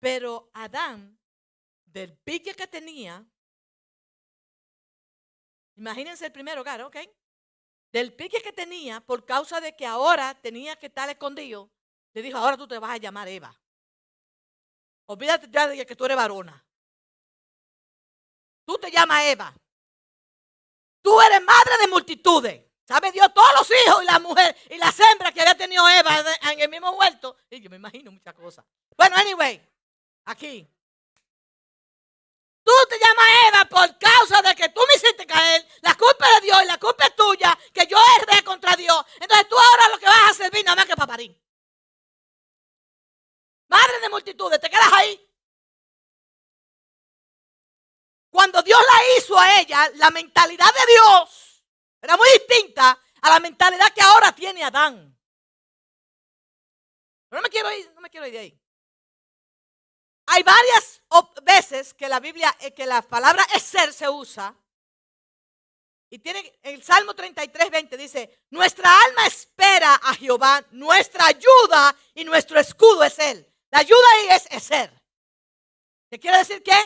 Pero 0.00 0.50
Adán, 0.54 1.18
del 1.86 2.16
pique 2.18 2.54
que 2.54 2.66
tenía, 2.66 3.24
imagínense 5.76 6.26
el 6.26 6.32
primer 6.32 6.58
hogar, 6.58 6.82
¿ok? 6.82 6.96
Del 7.94 8.12
pique 8.12 8.42
que 8.42 8.52
tenía 8.52 9.00
por 9.00 9.24
causa 9.24 9.60
de 9.60 9.76
que 9.76 9.86
ahora 9.86 10.34
tenía 10.42 10.74
que 10.74 10.86
estar 10.86 11.08
escondido, 11.08 11.70
le 12.12 12.22
dijo, 12.22 12.36
ahora 12.36 12.56
tú 12.56 12.66
te 12.66 12.76
vas 12.76 12.90
a 12.90 12.96
llamar 12.96 13.28
Eva. 13.28 13.56
Olvídate 15.06 15.46
ya 15.48 15.68
de 15.68 15.86
que 15.86 15.94
tú 15.94 16.04
eres 16.04 16.16
varona. 16.16 16.66
Tú 18.66 18.78
te 18.78 18.90
llamas 18.90 19.22
Eva. 19.26 19.54
Tú 21.02 21.20
eres 21.20 21.40
madre 21.44 21.78
de 21.82 21.86
multitudes. 21.86 22.64
¿Sabe 22.84 23.12
Dios 23.12 23.32
todos 23.32 23.52
los 23.58 23.70
hijos 23.70 24.02
y 24.02 24.06
las 24.06 24.20
mujeres 24.20 24.56
y 24.70 24.76
las 24.76 24.98
hembras 24.98 25.32
que 25.32 25.42
había 25.42 25.54
tenido 25.54 25.88
Eva 25.88 26.18
en 26.50 26.60
el 26.60 26.68
mismo 26.68 26.90
huerto? 26.90 27.36
Y 27.48 27.60
yo 27.60 27.70
me 27.70 27.76
imagino 27.76 28.10
muchas 28.10 28.34
cosas. 28.34 28.64
Bueno, 28.96 29.14
anyway, 29.14 29.64
aquí. 30.24 30.68
Tú 32.64 32.72
te 32.88 32.98
llamas 32.98 33.26
Eva 33.48 33.64
por 33.66 33.98
causa 33.98 34.40
de 34.40 34.54
que 34.54 34.70
tú 34.70 34.80
me 34.88 34.94
hiciste 34.94 35.26
caer. 35.26 35.66
La 35.82 35.94
culpa 35.94 36.26
es 36.26 36.40
de 36.40 36.46
Dios 36.46 36.62
y 36.62 36.66
la 36.66 36.78
culpa 36.78 37.04
es 37.04 37.14
tuya, 37.14 37.58
que 37.72 37.86
yo 37.86 37.98
erré 38.20 38.42
contra 38.42 38.74
Dios. 38.74 39.04
Entonces 39.20 39.48
tú 39.48 39.56
ahora 39.58 39.88
lo 39.90 39.98
que 39.98 40.06
vas 40.06 40.30
a 40.30 40.34
servir 40.34 40.64
nada 40.64 40.76
más 40.76 40.86
que 40.86 40.96
paparín. 40.96 41.38
Madre 43.68 44.00
de 44.00 44.08
multitudes, 44.08 44.60
te 44.60 44.70
quedas 44.70 44.92
ahí. 44.92 45.20
Cuando 48.30 48.62
Dios 48.62 48.80
la 48.80 49.16
hizo 49.16 49.38
a 49.38 49.60
ella, 49.60 49.90
la 49.96 50.10
mentalidad 50.10 50.72
de 50.72 50.92
Dios 50.92 51.62
era 52.00 52.16
muy 52.16 52.28
distinta 52.32 52.98
a 53.20 53.30
la 53.30 53.40
mentalidad 53.40 53.92
que 53.92 54.02
ahora 54.02 54.34
tiene 54.34 54.64
Adán. 54.64 55.16
No 57.30 57.42
me 57.42 57.48
quiero 57.48 57.70
ir, 57.72 57.92
no 57.94 58.00
me 58.00 58.10
quiero 58.10 58.26
ir 58.26 58.32
de 58.32 58.38
ahí. 58.38 58.63
Hay 60.34 60.42
varias 60.42 61.00
veces 61.44 61.94
que 61.94 62.08
la 62.08 62.18
Biblia, 62.18 62.52
eh, 62.58 62.74
que 62.74 62.86
la 62.86 63.02
palabra 63.02 63.46
es 63.54 63.62
ser 63.62 63.92
se 63.92 64.08
usa. 64.08 64.52
Y 66.10 66.18
tiene 66.18 66.58
el 66.62 66.82
Salmo 66.82 67.14
33, 67.14 67.70
20 67.70 67.96
dice, 67.96 68.40
nuestra 68.50 68.90
alma 69.04 69.26
espera 69.28 69.94
a 69.94 70.12
Jehová, 70.14 70.64
nuestra 70.72 71.26
ayuda 71.26 71.94
y 72.14 72.24
nuestro 72.24 72.58
escudo 72.58 73.04
es 73.04 73.16
Él. 73.20 73.48
La 73.70 73.78
ayuda 73.78 74.06
ahí 74.14 74.40
es, 74.50 74.64
ser. 74.64 74.92
¿Qué 76.10 76.18
quiere 76.18 76.38
decir 76.38 76.64
qué? 76.64 76.78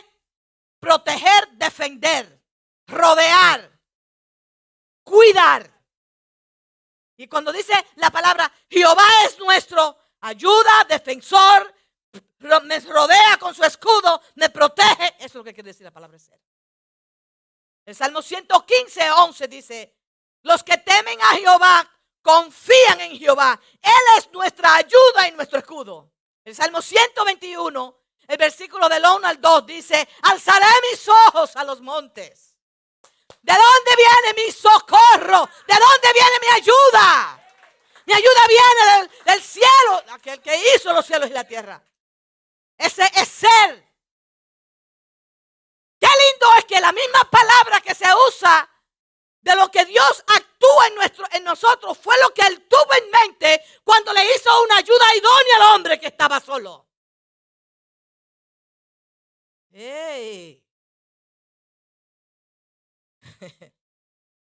Proteger, 0.78 1.48
defender, 1.52 2.44
rodear, 2.86 3.80
cuidar. 5.04 5.70
Y 7.16 7.26
cuando 7.28 7.50
dice 7.50 7.72
la 7.96 8.10
palabra 8.10 8.52
Jehová 8.68 9.06
es 9.24 9.38
nuestro 9.38 9.96
ayuda, 10.20 10.84
defensor, 10.86 11.74
me 12.64 12.80
rodea 12.80 13.36
con 13.38 13.54
su 13.54 13.64
escudo, 13.64 14.22
me 14.36 14.50
protege. 14.50 15.14
Eso 15.18 15.26
es 15.26 15.34
lo 15.34 15.44
que 15.44 15.54
quiere 15.54 15.68
decir 15.68 15.84
la 15.84 15.90
palabra 15.90 16.18
ser. 16.18 16.38
El 17.84 17.94
Salmo 17.94 18.22
115, 18.22 19.10
11 19.10 19.48
dice, 19.48 19.96
los 20.42 20.62
que 20.62 20.78
temen 20.78 21.20
a 21.22 21.36
Jehová 21.36 21.90
confían 22.22 23.00
en 23.00 23.18
Jehová. 23.18 23.58
Él 23.80 24.18
es 24.18 24.30
nuestra 24.30 24.76
ayuda 24.76 25.26
y 25.28 25.32
nuestro 25.32 25.58
escudo. 25.58 26.12
El 26.44 26.54
Salmo 26.54 26.82
121, 26.82 27.98
el 28.28 28.36
versículo 28.36 28.88
del 28.88 29.02
1 29.04 29.26
al 29.26 29.40
2 29.40 29.66
dice, 29.66 30.08
alzaré 30.22 30.66
mis 30.90 31.08
ojos 31.08 31.56
a 31.56 31.64
los 31.64 31.80
montes. 31.80 32.56
¿De 33.42 33.52
dónde 33.52 33.90
viene 33.96 34.44
mi 34.44 34.52
socorro? 34.52 35.48
¿De 35.66 35.74
dónde 35.74 36.12
viene 36.12 36.38
mi 36.42 36.60
ayuda? 36.60 37.44
Mi 38.04 38.12
ayuda 38.14 38.46
viene 38.48 38.96
del, 38.96 39.24
del 39.24 39.42
cielo, 39.42 40.02
aquel 40.10 40.40
que 40.40 40.74
hizo 40.74 40.92
los 40.92 41.06
cielos 41.06 41.30
y 41.30 41.32
la 41.32 41.44
tierra. 41.44 41.82
Ese 42.78 43.02
es 43.16 43.28
ser. 43.28 43.88
Qué 46.00 46.06
lindo 46.06 46.54
es 46.58 46.64
que 46.64 46.80
la 46.80 46.92
misma 46.92 47.28
palabra 47.30 47.80
que 47.80 47.94
se 47.94 48.06
usa 48.28 48.70
de 49.40 49.56
lo 49.56 49.70
que 49.70 49.84
Dios 49.84 50.24
actúa 50.26 50.86
en, 50.86 50.94
nuestro, 50.94 51.26
en 51.32 51.42
nosotros 51.44 51.98
fue 51.98 52.16
lo 52.22 52.32
que 52.32 52.42
él 52.42 52.68
tuvo 52.68 52.94
en 52.94 53.10
mente 53.10 53.62
cuando 53.82 54.12
le 54.12 54.24
hizo 54.34 54.62
una 54.62 54.76
ayuda 54.76 55.16
idónea 55.16 55.56
al 55.56 55.74
hombre 55.74 55.98
que 55.98 56.06
estaba 56.06 56.38
solo. 56.40 56.86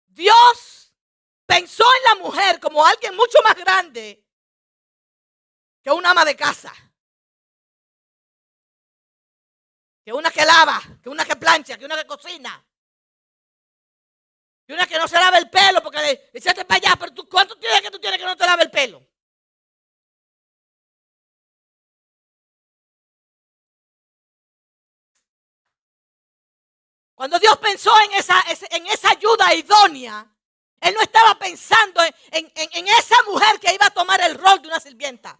Dios 0.06 0.94
pensó 1.46 1.84
en 1.96 2.02
la 2.04 2.14
mujer 2.24 2.60
como 2.60 2.84
alguien 2.84 3.16
mucho 3.16 3.38
más 3.42 3.54
grande 3.56 4.24
que 5.82 5.90
una 5.90 6.10
ama 6.10 6.24
de 6.24 6.36
casa. 6.36 6.72
Que 10.10 10.14
una 10.14 10.32
que 10.32 10.44
lava, 10.44 10.82
que 11.00 11.08
una 11.08 11.24
que 11.24 11.36
plancha, 11.36 11.78
que 11.78 11.84
una 11.84 11.96
que 11.96 12.04
cocina. 12.04 12.66
Que 14.66 14.72
una 14.72 14.84
que 14.84 14.98
no 14.98 15.06
se 15.06 15.14
lava 15.14 15.38
el 15.38 15.48
pelo 15.48 15.80
porque 15.80 15.98
le 15.98 16.30
echaste 16.34 16.64
para 16.64 16.78
allá, 16.78 16.96
pero 16.98 17.14
tú, 17.14 17.28
¿cuánto 17.28 17.56
tienes 17.56 17.80
que 17.80 17.92
tú 17.92 18.00
tienes 18.00 18.18
que 18.18 18.24
no 18.24 18.36
te 18.36 18.44
lave 18.44 18.64
el 18.64 18.72
pelo? 18.72 19.06
Cuando 27.14 27.38
Dios 27.38 27.56
pensó 27.58 27.92
en 28.00 28.14
esa, 28.14 28.42
en 28.70 28.88
esa 28.88 29.10
ayuda 29.10 29.54
idónea, 29.54 30.28
Él 30.80 30.92
no 30.92 31.02
estaba 31.02 31.38
pensando 31.38 32.02
en, 32.02 32.52
en, 32.56 32.88
esa 32.88 33.22
mujer 33.28 33.60
que 33.60 33.72
iba 33.72 33.86
a 33.86 33.90
tomar 33.90 34.20
el 34.22 34.34
rol 34.34 34.60
de 34.60 34.66
una 34.66 34.80
sirvienta. 34.80 35.38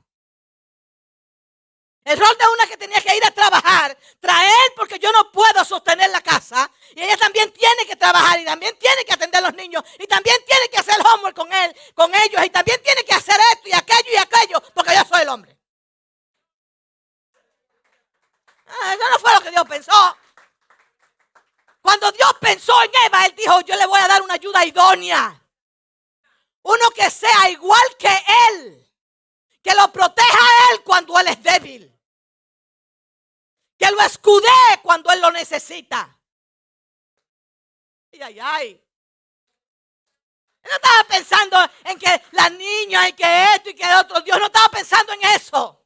El 2.05 2.19
rol 2.19 2.37
de 2.39 2.49
una 2.49 2.67
que 2.67 2.79
tenía 2.79 3.01
que 3.01 3.15
ir 3.15 3.25
a 3.25 3.31
trabajar, 3.31 3.97
traer 4.21 4.73
porque 4.75 4.99
yo 4.99 5.13
no 5.13 5.31
puedo 5.31 5.65
sostener 5.65 6.11
la 6.11 6.23
casa. 6.23 6.71
Y 6.95 7.03
ella 7.03 7.17
también 7.17 7.53
tiene 7.53 7.87
que 7.87 7.95
trabajar 7.95 8.41
y 8.41 8.45
también 8.45 8.77
tiene 8.79 9.05
que 9.05 9.13
atender 9.13 9.39
a 9.39 9.49
los 9.49 9.55
niños. 9.55 9.83
Y 9.99 10.07
también 10.07 10.37
tiene 10.47 10.69
que 10.71 10.79
hacer 10.79 10.97
homework 11.01 11.37
con 11.37 11.53
él, 11.53 11.77
con 11.95 12.15
ellos. 12.15 12.45
Y 12.45 12.51
también 12.51 12.83
tiene 12.83 13.05
que 13.05 13.13
hacer 13.13 13.39
esto 13.53 13.69
y 13.69 13.73
aquello 13.73 14.11
y 14.13 14.17
aquello 14.17 14.63
porque 14.75 14.95
yo 14.95 15.03
soy 15.05 15.23
el 15.23 15.29
hombre. 15.29 15.57
Ah, 18.67 18.95
eso 18.95 19.11
no 19.11 19.19
fue 19.19 19.35
lo 19.35 19.41
que 19.43 19.51
Dios 19.51 19.65
pensó. 19.69 20.17
Cuando 21.83 22.13
Dios 22.13 22.31
pensó 22.41 22.83
en 22.83 22.91
Eva, 23.07 23.27
Él 23.27 23.35
dijo, 23.37 23.61
yo 23.63 23.77
le 23.77 23.87
voy 23.87 24.01
a 24.01 24.09
dar 24.09 24.23
una 24.23 24.35
ayuda 24.35 24.65
idónea. 24.65 25.43
Uno 26.63 26.91
que 26.95 27.11
sea 27.11 27.51
igual 27.51 27.97
que 27.99 28.25
Él. 28.49 28.90
Que 29.63 29.75
lo 29.75 29.93
proteja 29.93 30.39
a 30.39 30.73
Él 30.73 30.83
cuando 30.85 31.19
Él 31.19 31.29
es 31.29 31.43
débil. 31.43 32.01
Que 33.79 33.91
lo 33.91 34.01
escudee 34.01 34.81
cuando 34.83 35.11
Él 35.11 35.21
lo 35.21 35.31
necesita. 35.31 36.17
Ay, 38.13 38.23
ay, 38.23 38.41
ay. 38.41 38.85
No 40.63 40.71
estaba 40.75 41.05
pensando 41.05 41.57
en 41.85 41.99
que 41.99 42.23
la 42.33 42.51
niña 42.51 43.09
y 43.09 43.13
que 43.15 43.45
esto 43.55 43.71
y 43.71 43.75
que 43.75 43.95
otro. 43.95 44.21
Dios 44.21 44.39
no 44.39 44.47
estaba 44.47 44.69
pensando 44.69 45.13
en 45.15 45.23
eso. 45.23 45.77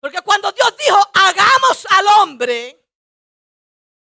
Porque 0.00 0.20
cuando 0.22 0.52
Dios 0.52 0.74
dijo, 0.78 1.10
hagamos 1.14 1.86
al 1.90 2.06
hombre 2.18 2.80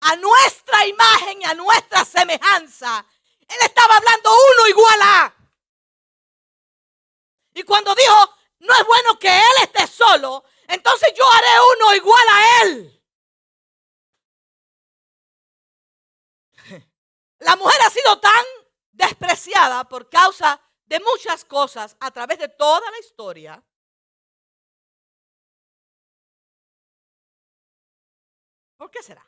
a 0.01 0.15
nuestra 0.15 0.85
imagen 0.85 1.41
y 1.41 1.45
a 1.45 1.53
nuestra 1.53 2.03
semejanza, 2.03 3.05
Él 3.47 3.57
estaba 3.61 3.97
hablando 3.97 4.31
uno 4.31 4.67
igual 4.67 4.99
a. 5.01 5.35
Y 7.53 7.63
cuando 7.63 7.93
dijo, 7.95 8.35
no 8.59 8.73
es 8.73 8.85
bueno 8.85 9.19
que 9.19 9.29
Él 9.29 9.63
esté 9.63 9.87
solo, 9.87 10.43
entonces 10.67 11.13
yo 11.15 11.23
haré 11.31 11.49
uno 11.75 11.95
igual 11.95 12.25
a 12.31 12.61
Él. 12.63 13.03
La 17.39 17.55
mujer 17.55 17.81
ha 17.85 17.89
sido 17.89 18.19
tan 18.19 18.45
despreciada 18.91 19.83
por 19.87 20.09
causa 20.09 20.61
de 20.85 20.99
muchas 20.99 21.45
cosas 21.45 21.97
a 21.99 22.11
través 22.11 22.39
de 22.39 22.47
toda 22.47 22.89
la 22.91 22.99
historia 22.99 23.63
¿Por 28.83 28.91
qué 28.91 29.01
será? 29.01 29.25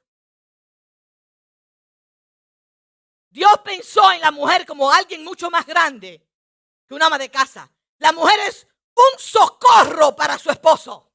Dios 3.30 3.54
pensó 3.64 4.12
en 4.12 4.20
la 4.20 4.30
mujer 4.30 4.66
como 4.66 4.92
alguien 4.92 5.24
mucho 5.24 5.50
más 5.50 5.66
grande 5.66 6.28
que 6.86 6.94
una 6.94 7.06
ama 7.06 7.18
de 7.18 7.32
casa. 7.32 7.72
La 8.06 8.12
mujer 8.12 8.40
es 8.42 8.68
un 8.94 9.20
socorro 9.20 10.16
para 10.16 10.38
su 10.38 10.52
esposo. 10.52 11.12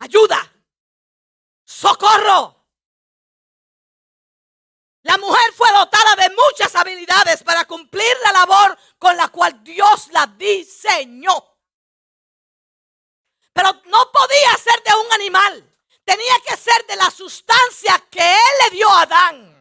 Ayuda. 0.00 0.52
Socorro. 1.64 2.66
La 5.04 5.16
mujer 5.16 5.54
fue 5.54 5.72
dotada 5.72 6.16
de 6.16 6.36
muchas 6.36 6.74
habilidades 6.76 7.42
para 7.44 7.64
cumplir 7.64 8.14
la 8.24 8.32
labor 8.32 8.78
con 8.98 9.16
la 9.16 9.28
cual 9.28 9.64
Dios 9.64 10.08
la 10.12 10.26
diseñó. 10.26 11.56
Pero 13.54 13.72
no 13.86 14.12
podía 14.12 14.54
ser 14.58 14.82
de 14.82 14.94
un 14.96 15.12
animal. 15.14 15.78
Tenía 16.04 16.34
que 16.46 16.58
ser 16.58 16.84
de 16.88 16.96
la 16.96 17.10
sustancia 17.10 18.04
que 18.10 18.20
Él 18.20 18.54
le 18.64 18.76
dio 18.76 18.86
a 18.86 19.00
Adán. 19.00 19.53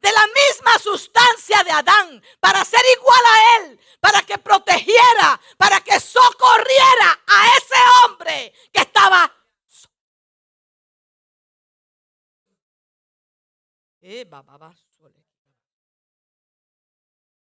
De 0.00 0.12
la 0.12 0.26
misma 0.26 0.78
sustancia 0.78 1.62
de 1.64 1.70
Adán. 1.72 2.22
Para 2.40 2.64
ser 2.64 2.82
igual 2.96 3.20
a 3.24 3.56
Él. 3.56 3.80
Para 4.00 4.22
que 4.22 4.38
protegiera. 4.38 5.40
Para 5.56 5.80
que 5.80 5.98
socorriera 5.98 7.20
a 7.26 7.56
ese 7.56 7.76
hombre 8.04 8.54
que 8.72 8.80
estaba 8.80 9.34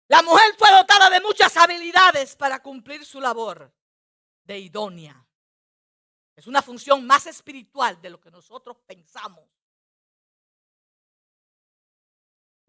La 0.10 0.22
mujer 0.24 0.56
fue 0.58 0.72
dotada 0.72 1.10
de 1.10 1.22
muchas 1.22 1.56
habilidades 1.56 2.36
para 2.36 2.62
cumplir 2.62 3.06
su 3.06 3.22
labor 3.22 3.72
de 4.44 4.60
idónea. 4.60 5.26
Es 6.36 6.48
una 6.48 6.62
función 6.62 7.06
más 7.06 7.28
espiritual 7.28 8.02
de 8.02 8.10
lo 8.10 8.20
que 8.20 8.32
nosotros 8.32 8.78
pensamos. 8.88 9.59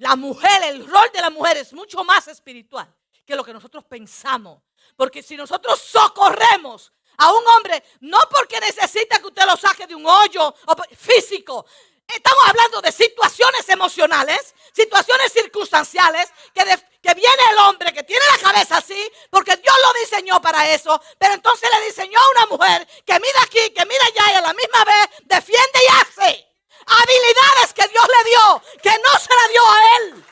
La 0.00 0.16
mujer, 0.16 0.62
el 0.64 0.86
rol 0.86 1.10
de 1.12 1.20
la 1.20 1.28
mujer 1.28 1.58
es 1.58 1.74
mucho 1.74 2.02
más 2.04 2.26
espiritual 2.26 2.90
que 3.26 3.36
lo 3.36 3.44
que 3.44 3.52
nosotros 3.52 3.84
pensamos. 3.84 4.62
Porque 4.96 5.22
si 5.22 5.36
nosotros 5.36 5.78
socorremos 5.78 6.90
a 7.18 7.30
un 7.30 7.46
hombre, 7.46 7.84
no 8.00 8.18
porque 8.30 8.58
necesita 8.60 9.18
que 9.18 9.26
usted 9.26 9.44
lo 9.44 9.58
saque 9.58 9.86
de 9.86 9.94
un 9.94 10.06
hoyo 10.06 10.54
físico, 10.96 11.66
Estamos 12.12 12.42
hablando 12.44 12.80
de 12.80 12.90
situaciones 12.90 13.68
emocionales, 13.68 14.52
situaciones 14.72 15.32
circunstanciales, 15.32 16.28
que, 16.52 16.64
que 17.00 17.14
viene 17.14 17.42
el 17.52 17.58
hombre 17.58 17.92
que 17.92 18.02
tiene 18.02 18.24
la 18.32 18.50
cabeza 18.50 18.78
así, 18.78 19.00
porque 19.30 19.56
Dios 19.58 19.76
lo 19.80 20.00
diseñó 20.00 20.42
para 20.42 20.74
eso, 20.74 21.00
pero 21.18 21.34
entonces 21.34 21.70
le 21.72 21.86
diseñó 21.86 22.18
a 22.18 22.30
una 22.30 22.56
mujer 22.56 22.84
que 23.06 23.12
mira 23.12 23.42
aquí, 23.44 23.70
que 23.72 23.86
mira 23.86 24.04
allá 24.06 24.32
y 24.32 24.36
a 24.38 24.40
la 24.40 24.52
misma 24.52 24.84
vez 24.84 25.08
defiende 25.24 25.78
y 25.86 26.00
hace 26.00 26.49
habilidades 26.86 27.72
que 27.74 27.88
Dios 27.88 28.06
le 28.06 28.30
dio, 28.30 28.62
que 28.82 28.90
no 28.90 29.18
se 29.18 29.34
la 29.34 29.48
dio 29.48 29.62
a 29.66 29.96
él. 29.96 30.24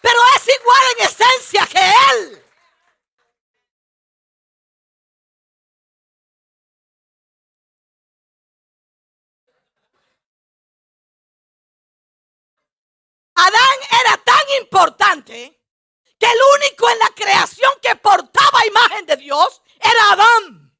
Pero 0.00 0.18
es 0.36 0.48
igual 0.60 0.82
en 0.96 1.06
esencia 1.06 1.66
que 1.66 1.92
él. 2.12 2.44
Adán 13.34 13.78
era 14.00 14.16
tan 14.24 14.50
importante 14.60 15.58
que 16.18 16.26
el 16.26 16.38
único 16.56 16.90
en 16.90 16.98
la 16.98 17.10
creación 17.14 17.72
que 17.80 17.94
portaba 17.96 18.66
imagen 18.66 19.06
de 19.06 19.16
Dios 19.16 19.62
era 19.80 20.12
Adán. 20.12 20.76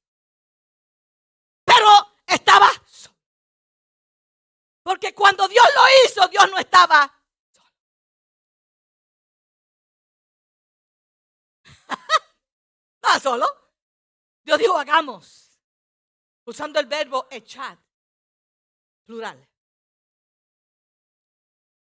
Pero 1.65 2.08
estaba 2.29 2.71
solo. 2.87 3.17
Porque 4.83 5.15
cuando 5.15 5.49
Dios 5.49 5.67
lo 5.75 5.83
hizo, 6.05 6.29
Dios 6.29 6.51
no 6.51 6.59
estaba 6.59 7.13
solo. 7.51 7.69
estaba 12.95 13.21
solo. 13.21 13.47
Dios 14.45 14.59
dijo, 14.59 14.79
hagamos. 14.79 15.61
Usando 16.45 16.81
el 16.81 16.87
verbo 16.87 17.27
echar. 17.31 17.79
Plural. 19.05 19.47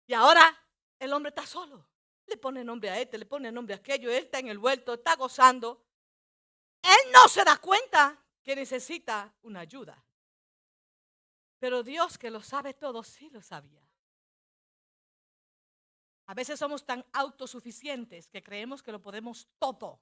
Y 0.08 0.13
ahora 0.13 0.56
el 1.00 1.12
hombre 1.13 1.30
está 1.30 1.45
solo. 1.45 1.88
Le 2.28 2.38
pone 2.38 2.63
nombre 2.63 2.89
a 2.89 3.00
este, 3.00 3.17
le 3.17 3.26
pone 3.26 3.52
nombre 3.52 3.74
a 3.76 3.78
aquello. 3.78 4.10
Él 4.10 4.24
está 4.26 4.39
en 4.39 4.50
el 4.50 4.58
vuelto, 4.58 4.93
está 4.93 5.15
gozando. 5.15 5.86
Él 6.82 7.12
no 7.12 7.28
se 7.28 7.43
da 7.43 7.58
cuenta 7.58 8.24
que 8.43 8.56
necesita 8.56 9.34
una 9.41 9.62
ayuda. 9.62 10.05
Pero 11.60 11.84
Dios 11.84 12.18
que 12.18 12.30
lo 12.30 12.41
sabe 12.41 12.74
todo, 12.74 13.04
sí 13.04 13.30
lo 13.30 13.41
sabía. 13.41 13.86
A 16.28 16.34
veces 16.34 16.60
somos 16.60 16.86
tan 16.86 17.06
autosuficientes 17.13 18.28
que 18.28 18.44
creemos 18.44 18.82
que 18.82 18.91
lo 18.91 19.02
podemos 19.02 19.48
todo. 19.60 20.02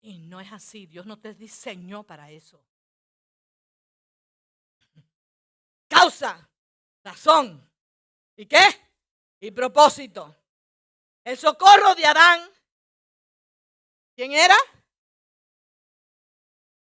Y 0.00 0.18
no 0.18 0.40
es 0.40 0.52
así. 0.52 0.86
Dios 0.86 1.04
no 1.06 1.18
te 1.18 1.34
diseñó 1.34 2.04
para 2.04 2.30
eso. 2.30 2.64
Causa 5.88 6.48
razón. 7.02 7.68
¿Y 8.36 8.46
qué? 8.46 8.64
Y 9.40 9.50
propósito. 9.50 10.36
El 11.24 11.36
socorro 11.36 11.94
de 11.96 12.06
Adán. 12.06 12.48
¿Quién 14.14 14.32
era? 14.32 14.56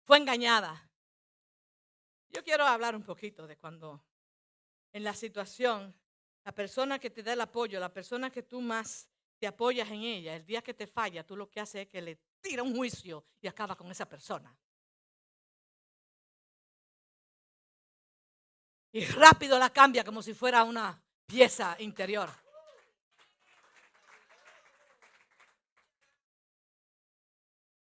Fue 0.04 0.18
engañada. 0.18 0.87
Yo 2.38 2.44
quiero 2.44 2.64
hablar 2.64 2.94
un 2.94 3.02
poquito 3.02 3.48
de 3.48 3.56
cuando 3.56 4.00
en 4.92 5.02
la 5.02 5.12
situación 5.12 5.92
La 6.44 6.52
persona 6.52 7.00
que 7.00 7.10
te 7.10 7.20
da 7.20 7.32
el 7.32 7.40
apoyo, 7.40 7.80
la 7.80 7.92
persona 7.92 8.30
que 8.30 8.44
tú 8.44 8.60
más 8.60 9.08
te 9.40 9.48
apoyas 9.48 9.88
en 9.88 10.02
ella, 10.02 10.36
el 10.36 10.46
día 10.46 10.62
que 10.62 10.72
te 10.72 10.86
falla, 10.86 11.26
tú 11.26 11.36
lo 11.36 11.50
que 11.50 11.58
haces 11.58 11.82
es 11.82 11.88
que 11.88 12.00
le 12.00 12.16
tira 12.40 12.62
un 12.62 12.76
juicio 12.76 13.24
y 13.40 13.48
acaba 13.48 13.74
con 13.74 13.90
esa 13.90 14.08
persona. 14.08 14.56
Y 18.92 19.04
rápido 19.06 19.58
la 19.58 19.70
cambia 19.70 20.04
como 20.04 20.22
si 20.22 20.32
fuera 20.32 20.62
una 20.62 21.02
pieza 21.26 21.74
interior. 21.80 22.30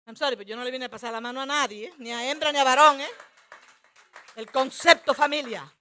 I'm 0.08 0.16
sorry, 0.16 0.36
pero 0.36 0.50
yo 0.50 0.56
no 0.56 0.64
le 0.64 0.72
vine 0.72 0.86
a 0.86 0.90
pasar 0.90 1.12
la 1.12 1.22
mano 1.22 1.40
a 1.40 1.46
nadie, 1.46 1.94
ni 2.00 2.12
a 2.12 2.32
hembra 2.32 2.52
ni 2.52 2.58
a 2.58 2.64
varón, 2.64 3.00
¿eh? 3.00 3.10
El 4.36 4.52
concepto 4.52 5.14
familia. 5.14 5.72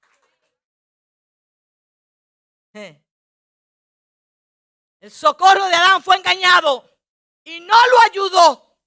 El 5.01 5.11
socorro 5.11 5.67
de 5.67 5.75
Adán 5.75 6.03
fue 6.03 6.17
engañado 6.17 6.99
y 7.45 7.61
no 7.61 7.77
lo 7.87 8.01
ayudó 8.11 8.79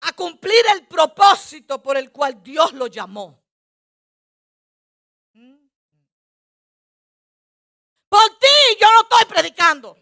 a 0.00 0.12
cumplir 0.12 0.64
el 0.72 0.86
propósito 0.86 1.82
por 1.82 1.96
el 1.96 2.12
cual 2.12 2.42
Dios 2.42 2.72
lo 2.74 2.86
llamó. 2.86 3.42
Por 8.08 8.38
ti 8.38 8.76
yo 8.80 8.88
no 8.92 9.02
estoy 9.02 9.24
predicando. 9.26 9.94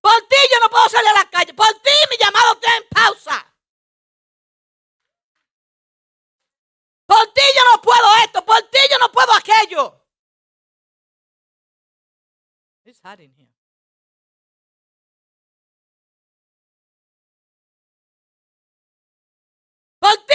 Por 0.00 0.28
ti 0.28 0.36
yo 0.50 0.60
no 0.60 0.70
puedo 0.70 0.88
salir 0.88 1.08
a 1.08 1.24
la 1.24 1.30
calle. 1.30 1.52
Por 1.52 1.72
ti 1.82 1.90
mi 2.10 2.16
llamado 2.16 2.54
está 2.54 2.76
en 2.76 2.88
pausa. 2.88 3.55
Por 7.06 7.32
ti 7.32 7.42
yo 7.56 7.62
no 7.72 7.82
puedo 7.82 8.06
esto. 8.24 8.44
Por 8.44 8.62
ti 8.70 8.78
yo 8.90 8.98
no 8.98 9.10
puedo 9.10 9.32
aquello. 9.32 10.06
Por 19.98 20.16
ti. 20.26 20.34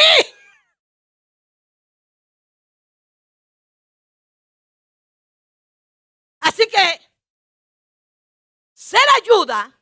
Así 6.41 6.67
que 6.67 7.12
ser 8.73 8.99
ayuda, 9.21 9.79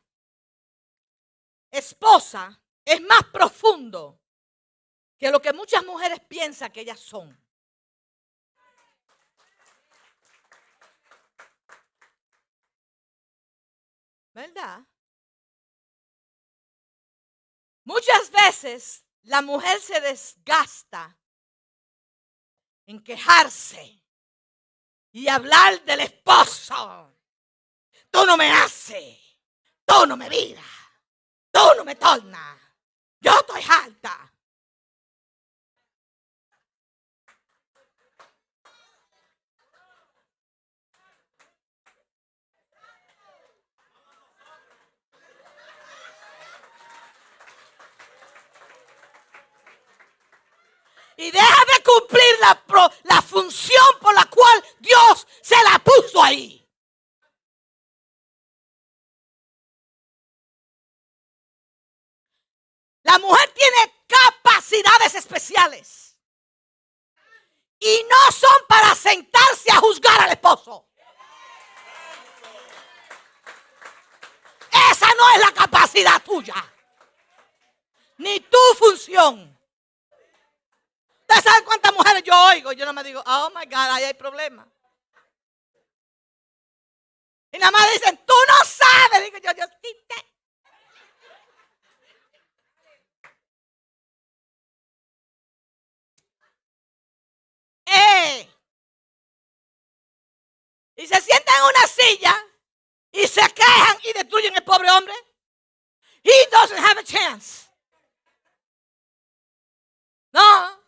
esposa, 1.72 2.62
es 2.84 3.00
más 3.00 3.24
profundo 3.32 4.19
que 5.20 5.30
lo 5.30 5.40
que 5.40 5.52
muchas 5.52 5.84
mujeres 5.84 6.18
piensan 6.20 6.72
que 6.72 6.80
ellas 6.80 6.98
son. 6.98 7.38
¿Verdad? 14.32 14.80
Muchas 17.84 18.30
veces 18.30 19.04
la 19.24 19.42
mujer 19.42 19.78
se 19.82 20.00
desgasta 20.00 21.18
en 22.86 23.04
quejarse 23.04 24.02
y 25.12 25.28
hablar 25.28 25.84
del 25.84 26.00
esposo. 26.00 27.14
Tú 28.10 28.24
no 28.24 28.38
me 28.38 28.50
haces, 28.50 29.18
tú 29.84 30.06
no 30.06 30.16
me 30.16 30.30
miras, 30.30 30.64
tú 31.50 31.60
no 31.76 31.84
me 31.84 31.96
tornas. 31.96 32.58
Yo 33.20 33.32
estoy 33.38 33.62
alta. 33.68 34.32
Y 51.20 51.30
deja 51.30 51.64
de 51.76 51.82
cumplir 51.82 52.38
la, 52.40 52.64
la, 53.02 53.20
función 53.20 53.84
por 54.00 54.14
la 54.14 54.24
cual 54.24 54.64
Dios 54.78 55.26
se 55.42 55.56
la 55.64 55.78
puso 55.78 56.22
ahí. 56.22 56.66
La 63.02 63.18
mujer 63.18 63.52
tiene 63.52 64.04
capacidades 64.06 65.14
especiales. 65.14 66.16
Y 67.78 68.06
no 68.08 68.32
son 68.32 68.66
para 68.66 68.94
sentarse 68.94 69.72
a 69.72 69.76
juzgar 69.76 70.22
al 70.22 70.30
esposo. 70.30 70.88
Esa 74.90 75.06
no 75.14 75.30
es 75.34 75.40
la 75.40 75.52
capacidad 75.52 76.22
tuya. 76.22 76.54
Ni 78.16 78.40
tu 78.40 78.58
función. 78.78 79.59
¿Ustedes 81.30 81.44
saben 81.44 81.64
cuántas 81.64 81.92
mujeres 81.92 82.24
yo 82.24 82.34
oigo? 82.46 82.72
Yo 82.72 82.84
no 82.84 82.92
me 82.92 83.04
digo, 83.04 83.22
oh 83.24 83.52
my 83.54 83.64
God, 83.66 83.90
ahí 83.92 84.02
hay 84.02 84.14
problema. 84.14 84.66
Y 87.52 87.58
nada 87.58 87.70
más 87.70 87.88
dicen, 87.92 88.16
tú 88.26 88.34
no 88.48 88.64
sabes. 88.64 89.22
Digo 89.22 89.38
yo, 89.38 89.54
Dios, 89.54 89.70
quite. 89.80 90.26
Y 100.96 101.06
se 101.06 101.20
sientan 101.20 101.54
en 101.56 101.62
una 101.62 101.86
silla 101.86 102.46
y 103.12 103.26
se 103.28 103.40
quejan 103.54 103.98
y 104.02 104.12
destruyen 104.14 104.56
el 104.56 104.64
pobre 104.64 104.90
hombre. 104.90 105.14
He 106.24 106.46
doesn't 106.50 106.78
have 106.78 106.98
a 106.98 107.04
chance. 107.04 107.68
No. 110.32 110.79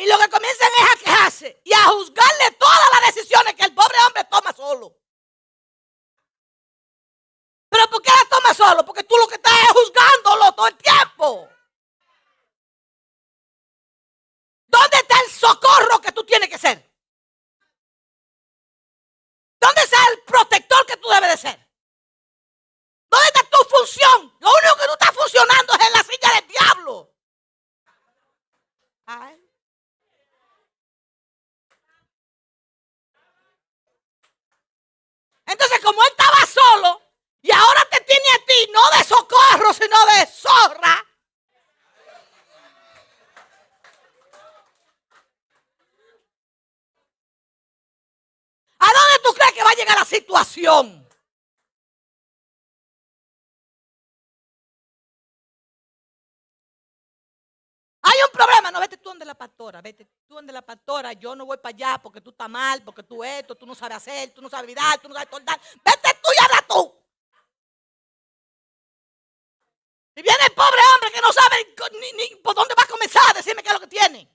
Y 0.00 0.06
lo 0.06 0.18
que 0.18 0.30
comienzan 0.30 0.70
es 0.78 0.92
a 0.92 0.96
quejarse 0.96 1.60
y 1.62 1.74
a 1.74 1.84
juzgarle 1.84 2.52
todas 2.52 2.90
las 2.90 3.14
decisiones 3.14 3.54
que 3.54 3.64
el 3.64 3.74
pobre 3.74 3.98
hombre 4.06 4.24
toma 4.24 4.50
solo. 4.54 4.96
¿Pero 7.68 7.86
por 7.90 8.00
qué 8.00 8.10
las 8.10 8.28
toma 8.30 8.54
solo? 8.54 8.82
Porque 8.86 9.04
tú 9.04 9.14
lo 9.18 9.28
que 9.28 9.34
estás 9.34 9.52
es 9.52 9.68
juzgándolo 9.68 10.52
todo 10.54 10.68
el 10.68 10.76
tiempo. 10.78 11.50
¿Dónde 14.68 14.96
está 14.96 15.20
el 15.20 15.30
socorro 15.32 16.00
que 16.00 16.12
tú 16.12 16.24
tienes 16.24 16.48
que 16.48 16.56
ser? 16.56 16.78
¿Dónde 19.60 19.82
está 19.82 19.98
el 20.12 20.22
protector 20.22 20.86
que 20.86 20.96
tú 20.96 21.08
debes 21.10 21.28
de 21.28 21.36
ser? 21.36 21.68
¿Dónde 23.10 23.26
está 23.26 23.42
tu 23.50 23.68
función? 23.68 24.34
Lo 24.40 24.48
único 24.48 24.76
que 24.78 24.86
tú 24.86 24.92
estás 24.92 25.14
funcionando 25.14 25.74
es 25.74 25.86
en 25.86 25.92
la 25.92 26.02
silla 26.04 26.34
del 26.36 26.48
diablo. 26.48 27.14
Entonces, 35.50 35.80
como 35.80 36.00
él 36.00 36.08
estaba 36.16 36.46
solo 36.46 37.02
y 37.42 37.50
ahora 37.50 37.84
te 37.90 38.00
tiene 38.02 38.24
a 38.34 38.46
ti, 38.46 38.70
no 38.72 38.98
de 38.98 39.04
socorro, 39.04 39.72
sino 39.72 39.96
de 40.06 40.26
zorra. 40.26 41.06
¿A 48.78 48.86
dónde 48.86 49.18
tú 49.24 49.34
crees 49.34 49.52
que 49.52 49.64
va 49.64 49.70
a 49.70 49.74
llegar 49.74 49.98
la 49.98 50.04
Hay 58.02 58.18
un 58.24 58.32
problema, 58.32 58.70
no 58.70 58.80
vete 58.80 58.96
tú 58.96 59.10
donde 59.10 59.24
la 59.24 59.34
pastora, 59.34 59.80
vete 59.82 60.04
tú 60.26 60.34
donde 60.34 60.52
la 60.52 60.62
pastora, 60.62 61.12
yo 61.12 61.36
no 61.36 61.44
voy 61.46 61.58
para 61.58 61.74
allá 61.74 62.00
porque 62.02 62.20
tú 62.20 62.30
estás 62.30 62.48
mal, 62.48 62.82
porque 62.82 63.02
tú 63.02 63.22
esto, 63.22 63.54
tú 63.54 63.66
no 63.66 63.74
sabes 63.74 63.98
hacer, 63.98 64.30
tú 64.32 64.40
no 64.42 64.48
sabes 64.48 64.66
virar, 64.66 64.98
tú 65.00 65.08
no 65.08 65.14
sabes 65.14 65.30
toldar. 65.30 65.60
Vete 65.84 66.18
tú 66.22 66.30
y 66.36 66.44
habla 66.44 66.66
tú. 66.66 67.00
Y 70.16 70.22
viene 70.22 70.44
el 70.46 70.54
pobre 70.54 70.80
hombre 70.94 71.10
que 71.12 71.20
no 71.20 71.32
sabe 71.32 71.74
ni, 72.16 72.36
por 72.36 72.54
dónde 72.54 72.74
va 72.74 72.82
a 72.82 72.88
comenzar 72.88 73.22
a 73.30 73.34
decirme 73.34 73.62
qué 73.62 73.68
es 73.68 73.74
lo 73.74 73.80
que 73.80 73.86
tiene. 73.86 74.28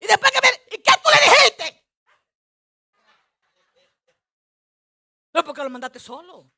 Y 0.00 0.06
después 0.06 0.32
que 0.32 0.40
viene, 0.40 0.62
¿y 0.70 0.78
qué 0.78 0.92
tú 1.02 1.10
le 1.10 1.30
dijiste? 1.30 1.81
No, 5.34 5.42
porque 5.44 5.62
lo 5.62 5.70
mandaste 5.70 5.98
solo. 5.98 6.50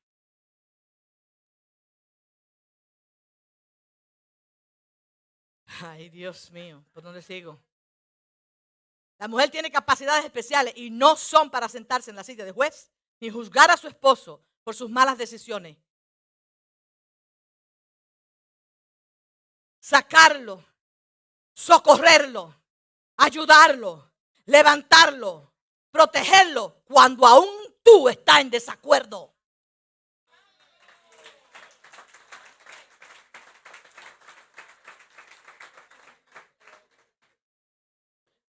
Ay, 5.82 6.08
Dios 6.08 6.50
mío, 6.50 6.84
¿por 6.92 7.02
dónde 7.02 7.22
sigo? 7.22 7.60
La 9.18 9.28
mujer 9.28 9.50
tiene 9.50 9.70
capacidades 9.70 10.24
especiales 10.24 10.74
y 10.76 10.90
no 10.90 11.16
son 11.16 11.50
para 11.50 11.68
sentarse 11.68 12.10
en 12.10 12.16
la 12.16 12.24
silla 12.24 12.44
de 12.44 12.52
juez 12.52 12.90
ni 13.20 13.30
juzgar 13.30 13.70
a 13.70 13.76
su 13.76 13.88
esposo 13.88 14.44
por 14.62 14.74
sus 14.74 14.90
malas 14.90 15.18
decisiones. 15.18 15.76
Sacarlo, 19.78 20.64
socorrerlo, 21.54 22.54
ayudarlo, 23.16 24.12
levantarlo, 24.46 25.52
protegerlo 25.90 26.82
cuando 26.84 27.26
aún 27.26 27.63
tú 27.84 28.08
estás 28.08 28.40
en 28.40 28.50
desacuerdo. 28.50 29.32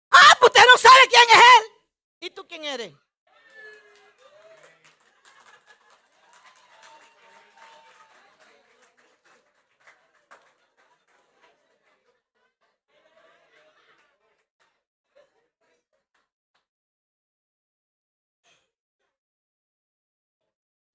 Ah, 0.09 0.36
pues 0.39 0.49
usted 0.49 0.65
no 0.65 0.77
sabe 0.77 1.01
quién 1.09 1.29
es 1.29 1.38
él. 1.38 1.71
¿Y 2.21 2.29
tú 2.31 2.47
quién 2.47 2.63
eres? 2.63 3.05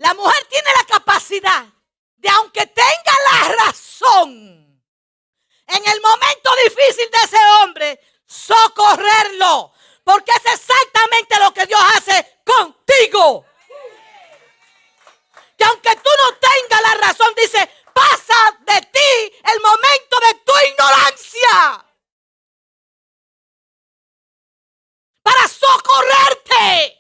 La 0.00 0.14
mujer 0.14 0.44
tiene 0.46 0.70
la 0.78 0.84
capacidad 0.84 1.66
de, 2.16 2.28
aunque 2.30 2.66
tenga 2.66 3.12
la 3.32 3.48
razón, 3.66 4.82
en 5.66 5.86
el 5.86 6.00
momento 6.00 6.50
difícil 6.64 7.10
de 7.10 7.18
ese 7.18 7.36
hombre, 7.60 8.00
socorrerlo. 8.24 9.74
Porque 10.02 10.32
es 10.32 10.54
exactamente 10.54 11.38
lo 11.38 11.52
que 11.52 11.66
Dios 11.66 11.80
hace 11.94 12.42
contigo. 12.44 13.44
Que 15.58 15.64
aunque 15.64 15.94
tú 15.96 16.10
no 16.24 16.34
tengas 16.38 16.80
la 16.80 16.94
razón, 17.06 17.34
dice, 17.36 17.70
pasa 17.92 18.58
de 18.60 18.80
ti 18.80 19.38
el 19.52 19.60
momento 19.60 20.16
de 20.20 20.34
tu 20.46 20.52
ignorancia. 20.66 21.84
Para 25.22 25.46
socorrerte. 25.46 26.99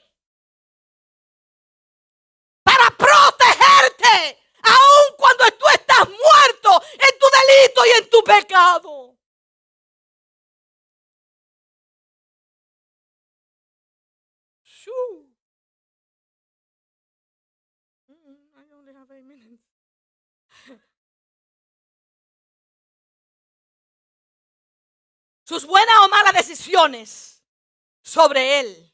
Para 2.70 2.90
protegerte. 2.96 4.38
Aun 4.62 5.16
cuando 5.16 5.44
tú 5.58 5.66
estás 5.74 6.08
muerto 6.08 6.82
en 6.92 7.18
tu 7.18 7.26
delito 7.38 7.86
y 7.86 8.02
en 8.02 8.10
tu 8.10 8.22
pecado. 8.22 9.16
Sus 25.44 25.66
buenas 25.66 25.96
o 26.04 26.08
malas 26.08 26.32
decisiones 26.34 27.42
sobre 28.02 28.60
él 28.60 28.90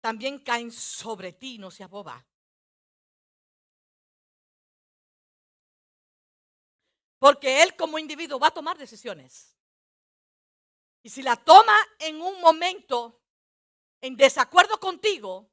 también 0.00 0.38
caen 0.38 0.72
sobre 0.72 1.32
ti, 1.32 1.58
no 1.58 1.70
seas 1.70 1.90
boba. 1.90 2.26
Porque 7.20 7.62
él 7.62 7.76
como 7.76 7.98
individuo 7.98 8.40
va 8.40 8.48
a 8.48 8.50
tomar 8.50 8.76
decisiones. 8.76 9.54
Y 11.02 11.10
si 11.10 11.22
la 11.22 11.36
toma 11.36 11.76
en 11.98 12.20
un 12.20 12.40
momento 12.40 13.22
en 14.00 14.16
desacuerdo 14.16 14.80
contigo, 14.80 15.50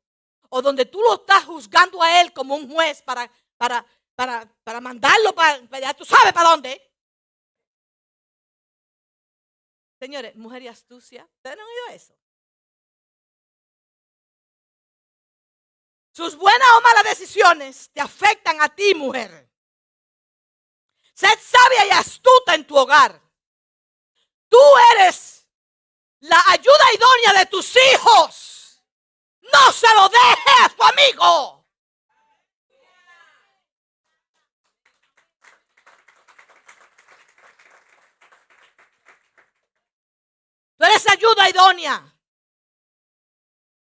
o 0.49 0.61
donde 0.61 0.85
tú 0.85 1.01
lo 1.01 1.15
estás 1.15 1.43
juzgando 1.43 2.01
a 2.01 2.21
él 2.21 2.31
como 2.31 2.55
un 2.55 2.71
juez 2.71 3.01
para, 3.01 3.29
para, 3.57 3.85
para, 4.15 4.45
para 4.63 4.79
mandarlo 4.79 5.35
para, 5.35 5.61
para, 5.67 5.93
tú 5.93 6.05
sabes 6.05 6.31
para 6.31 6.49
dónde. 6.49 6.81
Señores, 9.99 10.35
mujer 10.35 10.61
y 10.61 10.67
astucia, 10.69 11.27
¿ustedes 11.35 11.57
no 11.57 11.63
han 11.63 11.69
oído 11.69 11.87
eso? 11.95 12.17
Sus 16.13 16.35
buenas 16.37 16.67
o 16.77 16.81
malas 16.81 17.03
decisiones 17.03 17.91
te 17.91 17.99
afectan 17.99 18.61
a 18.61 18.73
ti, 18.73 18.95
mujer. 18.95 19.46
Sed 21.17 21.39
sabia 21.41 21.87
y 21.87 21.89
astuta 21.89 22.53
en 22.53 22.67
tu 22.67 22.77
hogar. 22.77 23.19
Tú 24.47 24.59
eres 24.93 25.47
la 26.19 26.39
ayuda 26.49 26.93
idónea 26.93 27.39
de 27.39 27.45
tus 27.47 27.75
hijos. 27.75 28.83
No 29.41 29.71
se 29.71 29.87
lo 29.95 30.09
dejes 30.09 30.61
a 30.61 30.69
tu 30.69 30.83
amigo. 30.83 31.65
Tú 40.77 40.85
eres 40.85 41.09
ayuda 41.09 41.49
idónea. 41.49 42.15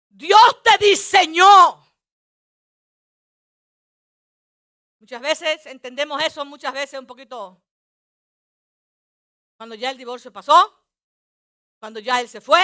Dios 0.08 0.62
te 0.62 0.78
diseñó. 0.86 1.85
Muchas 5.06 5.22
veces 5.22 5.66
entendemos 5.66 6.20
eso, 6.20 6.44
muchas 6.44 6.74
veces 6.74 6.98
un 6.98 7.06
poquito. 7.06 7.62
Cuando 9.56 9.76
ya 9.76 9.90
el 9.90 9.96
divorcio 9.96 10.32
pasó, 10.32 10.84
cuando 11.78 12.00
ya 12.00 12.20
él 12.20 12.28
se 12.28 12.40
fue, 12.40 12.58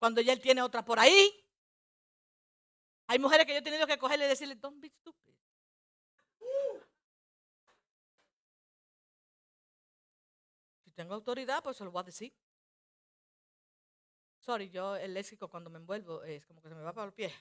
cuando 0.00 0.20
ya 0.20 0.32
él 0.32 0.40
tiene 0.40 0.60
otra 0.60 0.84
por 0.84 0.98
ahí. 0.98 1.30
Hay 3.06 3.20
mujeres 3.20 3.46
que 3.46 3.52
yo 3.52 3.60
he 3.60 3.62
tenido 3.62 3.86
que 3.86 3.96
cogerle 3.96 4.24
y 4.24 4.28
decirle, 4.28 4.56
don't 4.56 4.80
be 4.80 4.88
stupid. 4.88 5.34
Si 10.82 10.90
tengo 10.90 11.14
autoridad, 11.14 11.62
pues 11.62 11.76
se 11.76 11.84
lo 11.84 11.92
voy 11.92 12.00
a 12.00 12.02
decir. 12.02 12.34
Sorry, 14.40 14.68
yo 14.68 14.96
el 14.96 15.14
léxico 15.14 15.48
cuando 15.48 15.70
me 15.70 15.78
envuelvo 15.78 16.24
es 16.24 16.44
como 16.44 16.60
que 16.60 16.70
se 16.70 16.74
me 16.74 16.82
va 16.82 16.92
para 16.92 17.06
los 17.06 17.14
pies. 17.14 17.32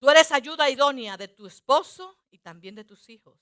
Tú 0.00 0.08
eres 0.08 0.32
ayuda 0.32 0.70
idónea 0.70 1.18
de 1.18 1.28
tu 1.28 1.46
esposo 1.46 2.16
y 2.30 2.38
también 2.38 2.74
de 2.74 2.84
tus 2.84 3.10
hijos. 3.10 3.38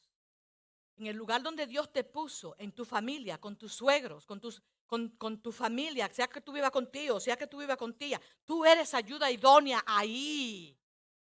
En 0.96 1.06
el 1.06 1.14
lugar 1.14 1.40
donde 1.40 1.68
Dios 1.68 1.92
te 1.92 2.02
puso, 2.02 2.56
en 2.58 2.72
tu 2.72 2.84
familia, 2.84 3.38
con 3.38 3.56
tus 3.56 3.72
suegros, 3.72 4.26
con, 4.26 5.40
tu 5.40 5.52
familia, 5.52 6.12
sea 6.12 6.26
que 6.26 6.40
tú 6.40 6.52
vivas 6.52 6.72
contigo, 6.72 7.20
sea 7.20 7.36
que 7.36 7.46
tú 7.46 7.58
vivas 7.58 7.76
con 7.76 7.96
tía, 7.96 8.20
tú 8.44 8.64
eres 8.64 8.92
ayuda 8.92 9.30
idónea 9.30 9.84
ahí. 9.86 10.76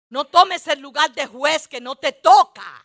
No 0.08 0.26
tomes 0.26 0.66
el 0.66 0.80
lugar 0.80 1.14
de 1.14 1.24
juez 1.28 1.68
que 1.68 1.80
no 1.80 1.94
te 1.94 2.14
toca. 2.14 2.84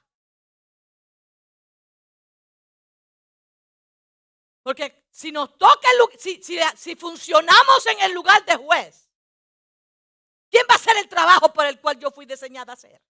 Porque 4.61 5.07
si 5.09 5.31
nos 5.31 5.57
toca, 5.57 5.87
el, 5.91 6.19
si, 6.19 6.39
si 6.75 6.95
funcionamos 6.95 7.85
en 7.87 8.01
el 8.01 8.13
lugar 8.13 8.45
de 8.45 8.57
juez, 8.57 9.06
¿Quién 10.49 10.65
va 10.69 10.75
a 10.75 10.77
hacer 10.77 10.97
el 10.97 11.07
trabajo 11.07 11.51
por 11.53 11.65
el 11.65 11.79
cual 11.79 11.99
yo 11.99 12.11
fui 12.11 12.25
diseñada 12.25 12.73
a 12.73 12.75
hacer? 12.75 13.01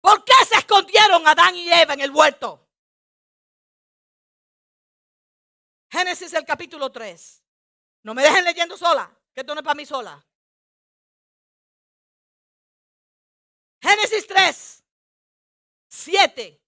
¿Por 0.00 0.24
qué 0.24 0.32
se 0.48 0.56
escondieron 0.56 1.26
Adán 1.26 1.54
y 1.56 1.70
Eva 1.70 1.94
en 1.94 2.00
el 2.00 2.10
huerto? 2.10 2.66
Génesis 5.90 6.32
el 6.34 6.44
capítulo 6.44 6.90
3. 6.90 7.42
No 8.02 8.14
me 8.14 8.22
dejen 8.22 8.44
leyendo 8.44 8.76
sola, 8.76 9.14
que 9.34 9.40
esto 9.40 9.54
no 9.54 9.60
es 9.60 9.64
para 9.64 9.74
mí 9.74 9.84
sola. 9.84 10.24
Génesis 13.82 14.26
3, 14.26 14.84
7 15.88 16.62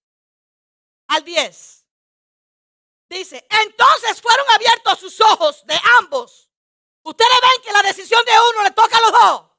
al 1.09 1.25
10. 1.25 1.82
Dice, 3.13 3.47
entonces 3.51 4.23
fueron 4.23 4.47
abiertos 4.53 4.99
sus 4.99 5.21
ojos 5.21 5.67
de 5.67 5.79
ambos. 5.99 6.49
Ustedes 7.03 7.39
ven 7.43 7.63
que 7.63 7.73
la 7.73 7.83
decisión 7.83 8.25
de 8.25 8.33
uno 8.33 8.63
le 8.65 8.71
toca 8.71 8.97
a 8.97 9.01
los 9.03 9.13
dos. 9.13 9.51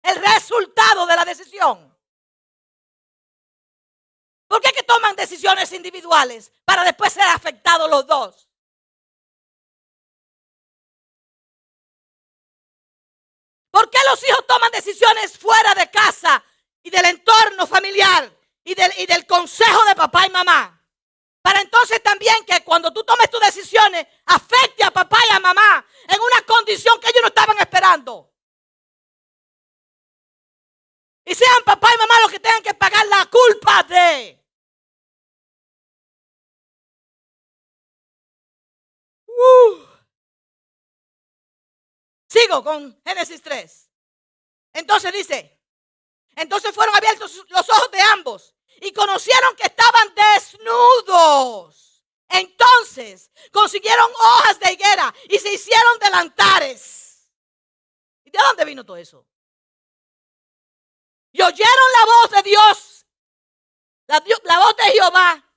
El 0.00 0.14
resultado 0.14 1.06
de 1.06 1.16
la 1.16 1.24
decisión. 1.24 1.98
¿Por 4.46 4.60
qué 4.60 4.72
que 4.72 4.84
toman 4.84 5.16
decisiones 5.16 5.72
individuales 5.72 6.52
para 6.64 6.84
después 6.84 7.12
ser 7.12 7.24
afectados 7.24 7.90
los 7.90 8.06
dos? 8.06 8.48
¿Por 13.72 13.90
qué 13.90 13.98
los 14.08 14.22
hijos 14.28 14.46
toman 14.46 14.70
decisiones 14.70 15.36
fuera 15.36 15.74
de 15.74 15.90
casa 15.90 16.44
y 16.84 16.90
del 16.90 17.06
entorno 17.06 17.66
familiar 17.66 18.32
y 18.62 18.76
del, 18.76 18.92
y 18.98 19.06
del 19.06 19.26
consejo 19.26 19.84
de 19.86 19.96
papá 19.96 20.28
y 20.28 20.30
mamá? 20.30 20.79
Para 21.50 21.62
entonces 21.62 22.00
también 22.00 22.44
que 22.44 22.62
cuando 22.62 22.92
tú 22.92 23.02
tomes 23.02 23.28
tus 23.28 23.40
decisiones 23.40 24.06
afecte 24.26 24.84
a 24.84 24.92
papá 24.92 25.18
y 25.28 25.34
a 25.34 25.40
mamá 25.40 25.84
en 26.06 26.20
una 26.20 26.42
condición 26.46 27.00
que 27.00 27.08
ellos 27.08 27.22
no 27.22 27.26
estaban 27.26 27.58
esperando. 27.58 28.32
Y 31.24 31.34
sean 31.34 31.64
papá 31.64 31.88
y 31.92 31.98
mamá 31.98 32.20
los 32.20 32.30
que 32.30 32.38
tengan 32.38 32.62
que 32.62 32.72
pagar 32.72 33.04
la 33.08 33.26
culpa 33.26 33.82
de. 33.82 34.46
Uh. 39.26 39.86
Sigo 42.28 42.62
con 42.62 43.02
Génesis 43.04 43.42
3. 43.42 43.90
Entonces 44.74 45.12
dice, 45.12 45.60
entonces 46.36 46.72
fueron 46.72 46.94
abiertos 46.94 47.44
los 47.48 47.68
ojos 47.68 47.90
de 47.90 48.00
ambos 48.02 48.54
y 48.80 48.92
conocieron 48.92 49.54
que 49.56 49.64
estaban 49.64 50.14
desnudos. 50.14 52.04
Entonces 52.28 53.30
consiguieron 53.52 54.10
hojas 54.12 54.58
de 54.60 54.72
higuera 54.72 55.14
y 55.28 55.38
se 55.38 55.52
hicieron 55.52 55.98
delantares. 55.98 57.28
¿Y 58.24 58.30
de 58.30 58.38
dónde 58.38 58.64
vino 58.64 58.84
todo 58.84 58.96
eso? 58.96 59.26
Y 61.32 61.42
oyeron 61.42 61.92
la 61.92 62.06
voz 62.06 62.30
de 62.30 62.42
Dios, 62.50 63.06
la, 64.06 64.22
la 64.44 64.58
voz 64.58 64.76
de 64.76 64.82
Jehová, 64.84 65.50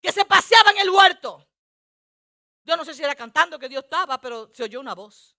que 0.00 0.12
se 0.12 0.24
paseaba 0.24 0.70
en 0.70 0.78
el 0.78 0.90
huerto. 0.90 1.46
Yo 2.64 2.76
no 2.76 2.84
sé 2.84 2.94
si 2.94 3.02
era 3.02 3.14
cantando 3.14 3.58
que 3.58 3.68
Dios 3.68 3.84
estaba, 3.84 4.20
pero 4.20 4.50
se 4.54 4.62
oyó 4.62 4.80
una 4.80 4.94
voz. 4.94 5.36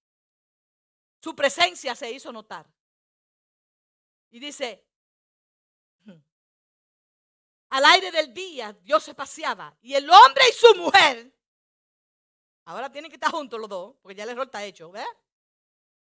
Su 1.21 1.35
presencia 1.35 1.95
se 1.95 2.11
hizo 2.11 2.31
notar. 2.31 2.67
Y 4.33 4.39
dice, 4.39 4.83
al 7.69 7.85
aire 7.85 8.11
del 8.11 8.33
día 8.33 8.73
Dios 8.81 9.03
se 9.03 9.13
paseaba 9.13 9.77
y 9.79 9.93
el 9.93 10.09
hombre 10.09 10.43
y 10.49 10.53
su 10.53 10.73
mujer, 10.73 11.31
ahora 12.65 12.91
tienen 12.91 13.11
que 13.11 13.17
estar 13.17 13.29
juntos 13.29 13.59
los 13.59 13.69
dos, 13.69 13.95
porque 14.01 14.15
ya 14.15 14.23
el 14.23 14.31
error 14.31 14.47
está 14.47 14.63
hecho, 14.63 14.89
¿verdad? 14.91 15.07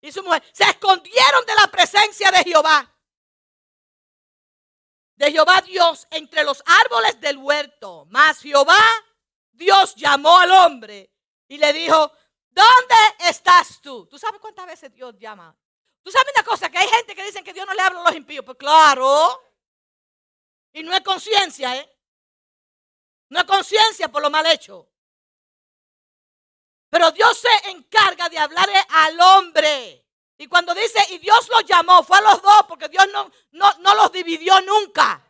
Y 0.00 0.10
su 0.10 0.22
mujer 0.22 0.42
se 0.50 0.64
escondieron 0.64 1.44
de 1.44 1.54
la 1.56 1.70
presencia 1.70 2.30
de 2.30 2.42
Jehová. 2.42 2.90
De 5.16 5.30
Jehová 5.30 5.60
Dios 5.60 6.08
entre 6.10 6.42
los 6.42 6.62
árboles 6.64 7.20
del 7.20 7.36
huerto. 7.36 8.06
Mas 8.08 8.40
Jehová 8.40 8.80
Dios 9.50 9.94
llamó 9.94 10.38
al 10.38 10.52
hombre 10.52 11.12
y 11.48 11.58
le 11.58 11.70
dijo, 11.74 12.10
¿dónde 12.48 12.94
estás 13.28 13.78
tú? 13.82 14.06
¿Tú 14.06 14.18
sabes 14.18 14.40
cuántas 14.40 14.64
veces 14.64 14.90
Dios 14.90 15.18
llama 15.18 15.54
Tú 16.02 16.10
sabes 16.10 16.32
una 16.34 16.44
cosa, 16.44 16.70
que 16.70 16.78
hay 16.78 16.88
gente 16.88 17.14
que 17.14 17.24
dicen 17.24 17.44
que 17.44 17.52
Dios 17.52 17.66
no 17.66 17.74
le 17.74 17.82
habla 17.82 18.00
a 18.00 18.04
los 18.04 18.16
impíos. 18.16 18.44
Pues 18.44 18.58
claro. 18.58 19.40
Y 20.72 20.82
no 20.82 20.92
es 20.94 21.00
conciencia, 21.02 21.76
¿eh? 21.76 21.88
No 23.28 23.40
es 23.40 23.44
conciencia 23.44 24.08
por 24.08 24.22
lo 24.22 24.30
mal 24.30 24.46
hecho. 24.46 24.88
Pero 26.90 27.10
Dios 27.12 27.38
se 27.38 27.70
encarga 27.70 28.28
de 28.28 28.38
hablarle 28.38 28.78
al 28.88 29.18
hombre. 29.20 30.06
Y 30.36 30.46
cuando 30.48 30.74
dice, 30.74 30.98
y 31.10 31.18
Dios 31.18 31.48
los 31.48 31.64
llamó, 31.64 32.02
fue 32.02 32.18
a 32.18 32.22
los 32.22 32.42
dos, 32.42 32.64
porque 32.68 32.88
Dios 32.88 33.06
no, 33.12 33.30
no, 33.52 33.72
no 33.78 33.94
los 33.94 34.10
dividió 34.12 34.60
nunca. 34.62 35.22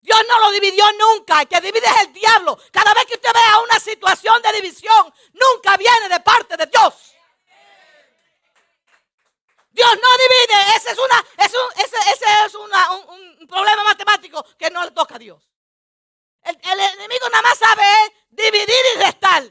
Dios 0.00 0.20
no 0.28 0.38
lo 0.40 0.50
dividió 0.50 0.84
nunca. 0.92 1.40
El 1.40 1.48
que 1.48 1.60
divide 1.62 1.86
es 1.86 2.02
el 2.02 2.12
diablo. 2.12 2.58
Cada 2.70 2.92
vez 2.92 3.06
que 3.06 3.14
usted 3.14 3.32
vea 3.32 3.60
una 3.60 3.80
situación 3.80 4.42
de 4.42 4.52
división, 4.52 5.14
nunca 5.32 5.78
viene 5.78 6.10
de 6.10 6.20
parte 6.20 6.56
de 6.58 6.66
Dios. 6.66 7.13
Dios 9.74 9.90
no 9.90 10.08
divide. 10.22 10.76
Ese 10.76 10.92
es, 10.92 12.54
un, 12.54 13.46
problema 13.48 13.82
matemático 13.84 14.44
que 14.56 14.70
no 14.70 14.84
le 14.84 14.92
toca 14.92 15.16
a 15.16 15.18
Dios. 15.18 15.50
El, 16.42 16.80
enemigo 16.80 17.28
nada 17.28 17.42
más 17.42 17.58
sabe 17.58 17.84
dividir 18.30 18.84
y 18.94 18.98
restar. 19.00 19.42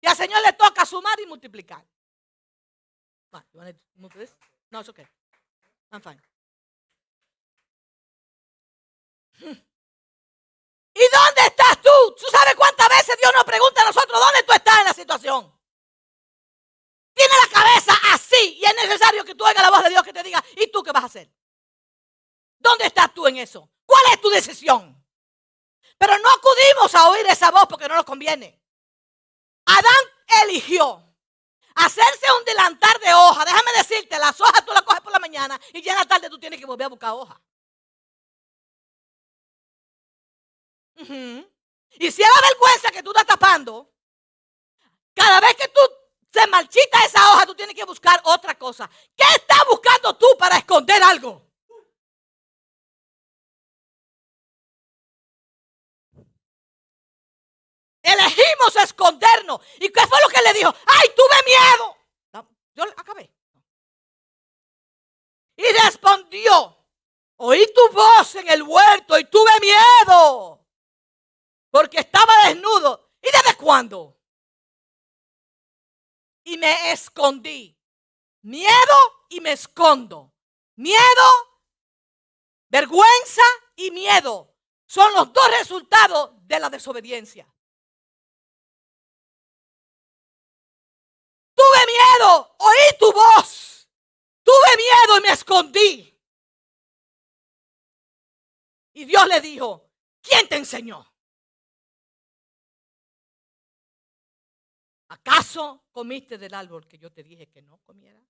Y 0.00 0.06
al 0.06 0.16
Señor 0.16 0.40
le 0.42 0.54
toca 0.54 0.86
sumar 0.86 1.20
y 1.20 1.26
multiplicar. 1.26 1.84
No, 4.70 4.80
es 4.80 4.88
okay. 4.88 5.06
I'm 5.92 6.00
fine. 6.00 6.22
¿Y 10.94 11.08
dónde 11.12 11.42
estás 11.46 11.82
tú? 11.82 12.14
¿Tú 12.18 12.24
sabes 12.30 12.54
cuántas 12.56 12.88
veces 12.88 13.16
Dios 13.20 13.32
nos 13.34 13.44
pregunta 13.44 13.82
a 13.82 13.84
nosotros 13.84 14.18
dónde 14.18 14.42
tú 14.42 14.52
estás 14.52 14.78
en 14.78 14.84
la 14.86 14.92
situación? 14.92 15.59
Tiene 17.14 17.34
la 17.42 17.52
cabeza 17.52 17.92
así 18.12 18.58
y 18.60 18.64
es 18.64 18.74
necesario 18.74 19.24
que 19.24 19.34
tú 19.34 19.44
oigas 19.44 19.62
la 19.62 19.70
voz 19.70 19.82
de 19.84 19.90
Dios 19.90 20.02
que 20.02 20.12
te 20.12 20.22
diga, 20.22 20.42
¿y 20.56 20.70
tú 20.70 20.82
qué 20.82 20.92
vas 20.92 21.02
a 21.02 21.06
hacer? 21.06 21.30
¿Dónde 22.58 22.86
estás 22.86 23.12
tú 23.14 23.26
en 23.26 23.38
eso? 23.38 23.70
¿Cuál 23.84 24.02
es 24.12 24.20
tu 24.20 24.28
decisión? 24.30 24.96
Pero 25.98 26.18
no 26.18 26.30
acudimos 26.30 26.94
a 26.94 27.08
oír 27.08 27.26
esa 27.26 27.50
voz 27.50 27.66
porque 27.68 27.88
no 27.88 27.96
nos 27.96 28.04
conviene. 28.04 28.60
Adán 29.66 30.44
eligió 30.44 31.10
hacerse 31.74 32.26
un 32.38 32.44
delantar 32.44 32.98
de 33.00 33.12
hoja. 33.12 33.44
Déjame 33.44 33.72
decirte, 33.76 34.18
las 34.18 34.40
hojas 34.40 34.64
tú 34.64 34.72
las 34.72 34.82
coges 34.82 35.00
por 35.00 35.12
la 35.12 35.18
mañana 35.18 35.60
y 35.72 35.82
ya 35.82 35.92
en 35.92 35.98
la 35.98 36.04
tarde 36.06 36.30
tú 36.30 36.38
tienes 36.38 36.58
que 36.58 36.66
volver 36.66 36.86
a 36.86 36.88
buscar 36.88 37.12
hoja. 37.12 37.40
Y 40.96 42.10
si 42.10 42.22
es 42.22 42.28
la 42.28 42.48
vergüenza 42.48 42.90
que 42.90 43.02
tú 43.02 43.10
estás 43.10 43.26
tapando, 43.26 43.90
cada 45.14 45.40
vez 45.40 45.54
que 45.54 45.68
tú 45.68 45.80
se 46.32 46.46
marchita 46.46 47.04
esa 47.04 47.32
hoja, 47.32 47.46
tú 47.46 47.54
tienes 47.54 47.74
que 47.74 47.84
buscar 47.84 48.20
otra 48.24 48.56
cosa. 48.56 48.88
¿Qué 49.16 49.24
estás 49.36 49.64
buscando 49.68 50.16
tú 50.16 50.26
para 50.38 50.58
esconder 50.58 51.02
algo? 51.02 51.50
Elegimos 58.02 58.76
escondernos. 58.76 59.60
¿Y 59.78 59.90
qué 59.90 60.06
fue 60.06 60.18
lo 60.22 60.28
que 60.28 60.42
le 60.42 60.52
dijo? 60.54 60.74
¡Ay, 60.86 61.10
tuve 61.14 61.36
miedo! 61.46 61.96
yo 62.74 62.84
acabé. 62.96 63.30
Y 65.56 65.64
respondió, 65.84 66.86
oí 67.36 67.66
tu 67.74 67.92
voz 67.92 68.34
en 68.36 68.48
el 68.48 68.62
huerto 68.62 69.18
y 69.18 69.24
tuve 69.24 69.50
miedo. 69.60 70.64
Porque 71.70 71.98
estaba 71.98 72.32
desnudo. 72.46 73.10
¿Y 73.20 73.26
desde 73.30 73.56
cuándo? 73.56 74.19
Y 76.50 76.58
me 76.58 76.92
escondí. 76.92 77.78
Miedo 78.42 79.26
y 79.28 79.40
me 79.40 79.52
escondo. 79.52 80.34
Miedo, 80.76 81.60
vergüenza 82.68 83.42
y 83.76 83.90
miedo 83.90 84.56
son 84.86 85.12
los 85.14 85.32
dos 85.32 85.48
resultados 85.58 86.32
de 86.46 86.58
la 86.58 86.68
desobediencia. 86.68 87.46
Tuve 91.54 91.86
miedo, 91.86 92.56
oí 92.58 92.98
tu 92.98 93.12
voz. 93.12 93.88
Tuve 94.42 94.76
miedo 94.76 95.18
y 95.18 95.20
me 95.20 95.32
escondí. 95.32 96.20
Y 98.94 99.04
Dios 99.04 99.28
le 99.28 99.40
dijo, 99.40 99.92
¿quién 100.20 100.48
te 100.48 100.56
enseñó? 100.56 101.09
¿Acaso 105.10 105.88
comiste 105.90 106.38
del 106.38 106.54
árbol 106.54 106.86
que 106.86 106.96
yo 106.96 107.10
te 107.12 107.24
dije 107.24 107.48
que 107.48 107.62
no 107.62 107.78
comieras? 107.78 108.24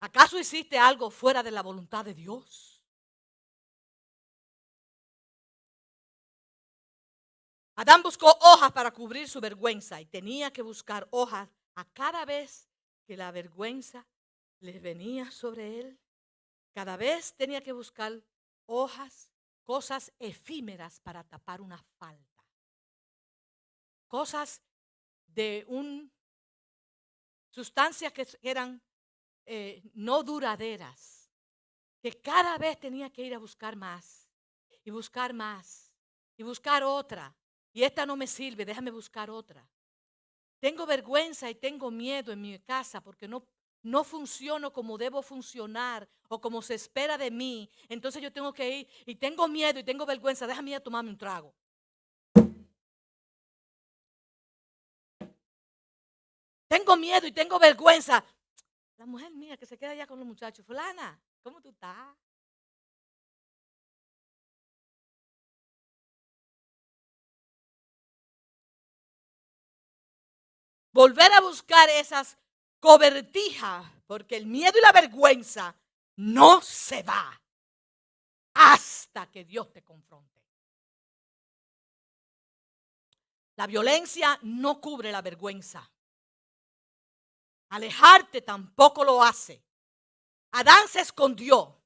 ¿Acaso 0.00 0.38
hiciste 0.38 0.76
algo 0.76 1.08
fuera 1.08 1.40
de 1.42 1.52
la 1.52 1.62
voluntad 1.62 2.04
de 2.04 2.14
Dios? 2.14 2.82
Adán 7.76 8.02
buscó 8.02 8.26
hojas 8.40 8.72
para 8.72 8.90
cubrir 8.90 9.28
su 9.28 9.40
vergüenza 9.40 10.00
y 10.00 10.06
tenía 10.06 10.52
que 10.52 10.62
buscar 10.62 11.06
hojas 11.12 11.48
a 11.76 11.84
cada 11.84 12.24
vez 12.24 12.68
que 13.06 13.16
la 13.16 13.30
vergüenza 13.30 14.06
le 14.60 14.80
venía 14.80 15.30
sobre 15.30 15.78
él. 15.78 16.00
Cada 16.72 16.96
vez 16.96 17.34
tenía 17.34 17.62
que 17.62 17.72
buscar 17.72 18.20
hojas, 18.66 19.30
cosas 19.62 20.12
efímeras 20.18 20.98
para 20.98 21.22
tapar 21.22 21.60
una 21.60 21.78
falta. 21.98 22.44
Cosas 24.08 24.60
de 25.34 25.64
un, 25.68 26.10
sustancias 27.50 28.12
que 28.12 28.26
eran 28.42 28.80
eh, 29.46 29.82
no 29.94 30.22
duraderas, 30.22 31.30
que 32.00 32.20
cada 32.20 32.56
vez 32.58 32.78
tenía 32.78 33.10
que 33.10 33.22
ir 33.22 33.34
a 33.34 33.38
buscar 33.38 33.76
más 33.76 34.28
y 34.84 34.90
buscar 34.90 35.32
más 35.32 35.92
y 36.36 36.42
buscar 36.42 36.82
otra. 36.82 37.34
Y 37.72 37.82
esta 37.82 38.06
no 38.06 38.16
me 38.16 38.26
sirve, 38.26 38.64
déjame 38.64 38.90
buscar 38.90 39.30
otra. 39.30 39.68
Tengo 40.60 40.86
vergüenza 40.86 41.50
y 41.50 41.56
tengo 41.56 41.90
miedo 41.90 42.32
en 42.32 42.40
mi 42.40 42.58
casa 42.60 43.00
porque 43.00 43.26
no, 43.28 43.46
no 43.82 44.04
funciono 44.04 44.72
como 44.72 44.96
debo 44.96 45.22
funcionar 45.22 46.08
o 46.28 46.40
como 46.40 46.62
se 46.62 46.74
espera 46.74 47.18
de 47.18 47.30
mí. 47.30 47.68
Entonces 47.88 48.22
yo 48.22 48.32
tengo 48.32 48.52
que 48.52 48.78
ir 48.78 48.88
y 49.04 49.16
tengo 49.16 49.48
miedo 49.48 49.80
y 49.80 49.84
tengo 49.84 50.06
vergüenza. 50.06 50.46
Déjame 50.46 50.70
ir 50.70 50.76
a 50.76 50.80
tomarme 50.80 51.10
un 51.10 51.18
trago. 51.18 51.54
Tengo 56.74 56.96
miedo 56.96 57.24
y 57.28 57.32
tengo 57.32 57.56
vergüenza. 57.60 58.24
La 58.96 59.06
mujer 59.06 59.32
mía 59.32 59.56
que 59.56 59.64
se 59.64 59.78
queda 59.78 59.90
allá 59.90 60.08
con 60.08 60.18
los 60.18 60.26
muchachos, 60.26 60.66
fulana, 60.66 61.20
¿cómo 61.40 61.60
tú 61.60 61.68
estás? 61.68 62.16
Volver 70.90 71.32
a 71.32 71.40
buscar 71.40 71.88
esas 71.90 72.36
cobertijas, 72.80 73.86
porque 74.06 74.36
el 74.36 74.46
miedo 74.46 74.76
y 74.76 74.82
la 74.82 74.90
vergüenza 74.90 75.76
no 76.16 76.60
se 76.60 77.04
va 77.04 77.40
hasta 78.54 79.30
que 79.30 79.44
Dios 79.44 79.72
te 79.72 79.84
confronte. 79.84 80.42
La 83.56 83.68
violencia 83.68 84.36
no 84.42 84.80
cubre 84.80 85.12
la 85.12 85.22
vergüenza. 85.22 85.88
Alejarte 87.74 88.40
tampoco 88.40 89.02
lo 89.02 89.20
hace. 89.20 89.60
Adán 90.52 90.86
se 90.86 91.00
escondió. 91.00 91.82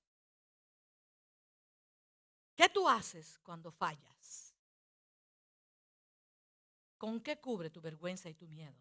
¿Qué 2.54 2.68
tú 2.68 2.86
haces 2.86 3.38
cuando 3.38 3.72
fallas? 3.72 4.54
¿Con 6.98 7.22
qué 7.22 7.40
cubre 7.40 7.70
tu 7.70 7.80
vergüenza 7.80 8.28
y 8.28 8.34
tu 8.34 8.46
miedo? 8.46 8.76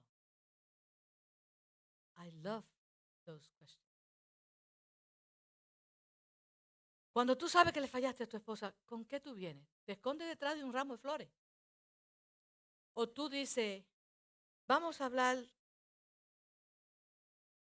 I 2.17 2.29
love 2.41 2.65
those 3.23 3.49
questions. 3.57 3.87
Cuando 7.13 7.37
tú 7.37 7.47
sabes 7.47 7.71
que 7.71 7.79
le 7.79 7.87
fallaste 7.87 8.25
a 8.25 8.27
tu 8.27 8.35
esposa, 8.35 8.75
¿con 8.85 9.05
qué 9.05 9.21
tú 9.21 9.33
vienes? 9.33 9.65
¿Te 9.85 9.93
escondes 9.93 10.27
detrás 10.27 10.57
de 10.57 10.65
un 10.65 10.73
ramo 10.73 10.95
de 10.95 10.99
flores? 10.99 11.29
O 12.95 13.07
tú 13.07 13.29
dices, 13.29 13.85
vamos 14.67 14.99
a 14.99 15.05
hablar 15.05 15.37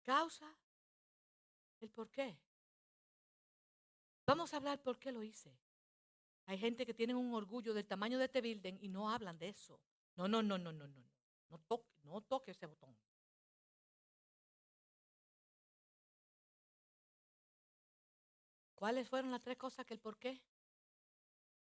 causa, 0.07 0.49
el 1.81 1.91
por 1.91 2.09
qué. 2.11 2.39
Vamos 4.25 4.53
a 4.53 4.57
hablar 4.59 4.81
por 4.81 4.99
qué 4.99 5.11
lo 5.11 5.23
hice. 5.23 5.53
Hay 6.47 6.59
gente 6.59 6.87
que 6.87 6.95
tiene 6.95 7.15
un 7.15 7.35
orgullo 7.35 7.75
del 7.75 7.87
tamaño 7.87 8.19
de 8.19 8.27
este 8.27 8.41
building 8.41 8.79
y 8.81 8.89
no 8.89 9.11
hablan 9.11 9.37
de 9.37 9.49
eso. 9.49 9.81
No, 10.15 10.29
no, 10.29 10.43
no, 10.43 10.57
no, 10.59 10.73
no, 10.73 10.87
no. 10.87 11.05
No 11.51 11.59
toque, 11.59 11.93
no 12.05 12.21
toque 12.21 12.53
ese 12.53 12.67
botón. 12.67 12.97
¿Cuáles 18.77 19.09
fueron 19.09 19.33
las 19.33 19.43
tres 19.43 19.57
cosas 19.57 19.85
que 19.87 19.95
el 19.95 20.01
por 20.01 20.19
qué? 20.19 20.41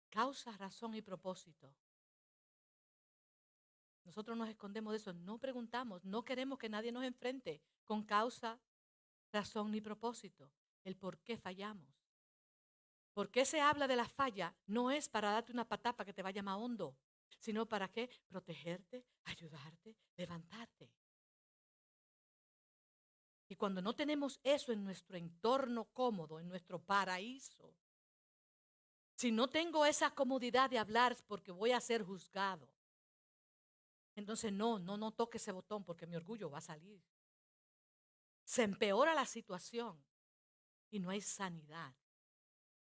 Causa, 0.09 0.51
razón 0.57 0.95
y 0.95 1.01
propósito. 1.01 1.75
Nosotros 4.03 4.37
nos 4.37 4.49
escondemos 4.49 4.91
de 4.93 4.97
eso, 4.97 5.13
no 5.13 5.37
preguntamos, 5.37 6.03
no 6.03 6.23
queremos 6.23 6.59
que 6.59 6.69
nadie 6.69 6.91
nos 6.91 7.03
enfrente 7.03 7.61
con 7.85 8.03
causa, 8.03 8.59
razón 9.31 9.71
ni 9.71 9.81
propósito, 9.81 10.51
el 10.83 10.95
por 10.95 11.19
qué 11.19 11.37
fallamos. 11.37 11.89
¿Por 13.13 13.29
qué 13.29 13.45
se 13.45 13.61
habla 13.61 13.87
de 13.87 13.95
la 13.95 14.07
falla? 14.09 14.55
No 14.65 14.91
es 14.91 15.07
para 15.07 15.31
darte 15.31 15.51
una 15.51 15.67
patapa 15.67 16.03
que 16.03 16.13
te 16.13 16.23
vaya 16.23 16.41
más 16.41 16.57
hondo, 16.57 16.97
sino 17.39 17.67
para 17.67 17.87
qué? 17.89 18.09
Protegerte, 18.27 19.05
ayudarte, 19.25 19.95
levantarte. 20.17 20.91
Y 23.47 23.55
cuando 23.55 23.81
no 23.81 23.93
tenemos 23.93 24.39
eso 24.43 24.71
en 24.71 24.83
nuestro 24.83 25.15
entorno 25.15 25.85
cómodo, 25.93 26.39
en 26.39 26.47
nuestro 26.47 26.79
paraíso, 26.79 27.75
si 29.15 29.31
no 29.31 29.47
tengo 29.47 29.85
esa 29.85 30.09
comodidad 30.11 30.71
de 30.71 30.79
hablar 30.79 31.15
porque 31.27 31.51
voy 31.51 31.71
a 31.71 31.79
ser 31.79 32.03
juzgado, 32.03 32.72
entonces, 34.15 34.53
no, 34.53 34.79
no, 34.79 34.97
no 34.97 35.11
toque 35.11 35.37
ese 35.37 35.51
botón 35.51 35.83
porque 35.83 36.05
mi 36.05 36.15
orgullo 36.15 36.49
va 36.49 36.59
a 36.59 36.61
salir. 36.61 37.01
Se 38.43 38.63
empeora 38.63 39.13
la 39.13 39.25
situación 39.25 40.03
y 40.91 40.99
no 40.99 41.09
hay 41.09 41.21
sanidad. 41.21 41.95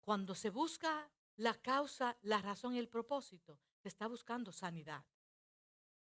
Cuando 0.02 0.34
se 0.34 0.50
busca 0.50 1.10
la 1.36 1.54
causa, 1.54 2.16
la 2.22 2.40
razón 2.40 2.74
y 2.74 2.78
el 2.78 2.88
propósito, 2.88 3.58
se 3.76 3.88
está 3.88 4.06
buscando 4.06 4.52
sanidad. 4.52 5.04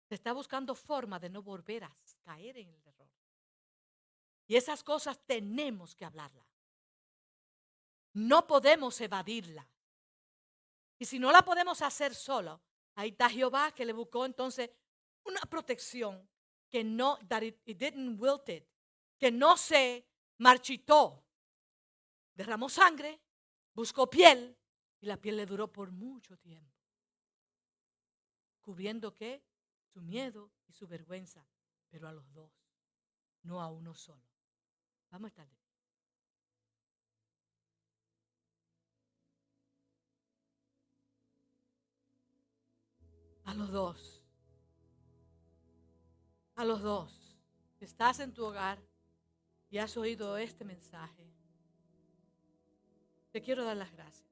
Se 0.07 0.15
está 0.15 0.33
buscando 0.33 0.75
forma 0.75 1.19
de 1.19 1.29
no 1.29 1.41
volver 1.41 1.83
a 1.83 1.97
caer 2.21 2.57
en 2.57 2.69
el 2.69 2.85
error. 2.85 3.09
Y 4.47 4.55
esas 4.55 4.83
cosas 4.83 5.19
tenemos 5.25 5.95
que 5.95 6.05
hablarla. 6.05 6.45
No 8.13 8.45
podemos 8.45 9.01
evadirla. 9.01 9.67
Y 10.99 11.05
si 11.05 11.17
no 11.17 11.31
la 11.31 11.43
podemos 11.43 11.81
hacer 11.81 12.13
solo, 12.13 12.61
ahí 12.93 13.09
está 13.09 13.29
Jehová 13.29 13.71
que 13.73 13.85
le 13.85 13.93
buscó 13.93 14.25
entonces 14.25 14.69
una 15.25 15.41
protección 15.41 16.27
que 16.69 16.83
no, 16.83 17.17
that 17.27 17.43
it, 17.43 17.63
didn't 17.65 18.19
wilt 18.19 18.49
it, 18.49 18.65
que 19.17 19.31
no 19.31 19.57
se 19.57 20.05
marchitó. 20.37 21.23
Derramó 22.33 22.69
sangre, 22.69 23.21
buscó 23.73 24.09
piel 24.09 24.57
y 24.99 25.05
la 25.05 25.17
piel 25.17 25.37
le 25.37 25.45
duró 25.45 25.71
por 25.71 25.91
mucho 25.91 26.37
tiempo. 26.37 26.75
Cubriendo 28.61 29.13
qué? 29.13 29.43
Su 29.93 30.01
miedo 30.01 30.51
y 30.67 30.73
su 30.73 30.87
vergüenza, 30.87 31.47
pero 31.89 32.07
a 32.07 32.11
los 32.11 32.33
dos, 32.33 32.51
no 33.43 33.61
a 33.61 33.71
uno 33.71 33.93
solo. 33.93 34.23
Vamos 35.11 35.25
a 35.25 35.29
estar 35.29 35.47
A 43.45 43.53
los 43.53 43.71
dos 43.71 44.14
a 46.55 46.65
los 46.65 46.81
dos. 46.81 47.37
Estás 47.79 48.19
en 48.19 48.33
tu 48.33 48.45
hogar 48.45 48.79
y 49.69 49.77
has 49.77 49.95
oído 49.97 50.37
este 50.37 50.63
mensaje. 50.63 51.27
Te 53.31 53.41
quiero 53.41 53.65
dar 53.65 53.77
las 53.77 53.91
gracias 53.91 54.29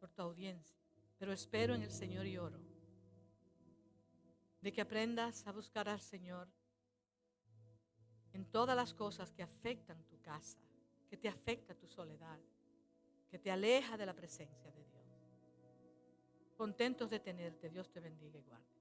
por 0.00 0.10
tu 0.10 0.22
audiencia, 0.22 0.76
pero 1.18 1.32
espero 1.32 1.74
en 1.74 1.82
el 1.82 1.92
Señor 1.92 2.26
y 2.26 2.36
oro 2.36 2.58
de 4.60 4.72
que 4.72 4.80
aprendas 4.80 5.46
a 5.46 5.52
buscar 5.52 5.88
al 5.88 6.00
Señor 6.00 6.48
en 8.32 8.46
todas 8.46 8.74
las 8.74 8.92
cosas 8.94 9.30
que 9.30 9.42
afectan 9.42 10.02
tu 10.04 10.20
casa, 10.20 10.58
que 11.08 11.16
te 11.16 11.28
afecta 11.28 11.74
tu 11.74 11.86
soledad, 11.86 12.40
que 13.30 13.38
te 13.38 13.50
aleja 13.50 13.96
de 13.96 14.06
la 14.06 14.14
presencia 14.14 14.72
de 14.72 14.82
Dios. 14.82 15.04
Contentos 16.56 17.10
de 17.10 17.20
tenerte, 17.20 17.68
Dios 17.68 17.90
te 17.90 18.00
bendiga 18.00 18.38
y 18.38 18.42
guarde. 18.42 18.73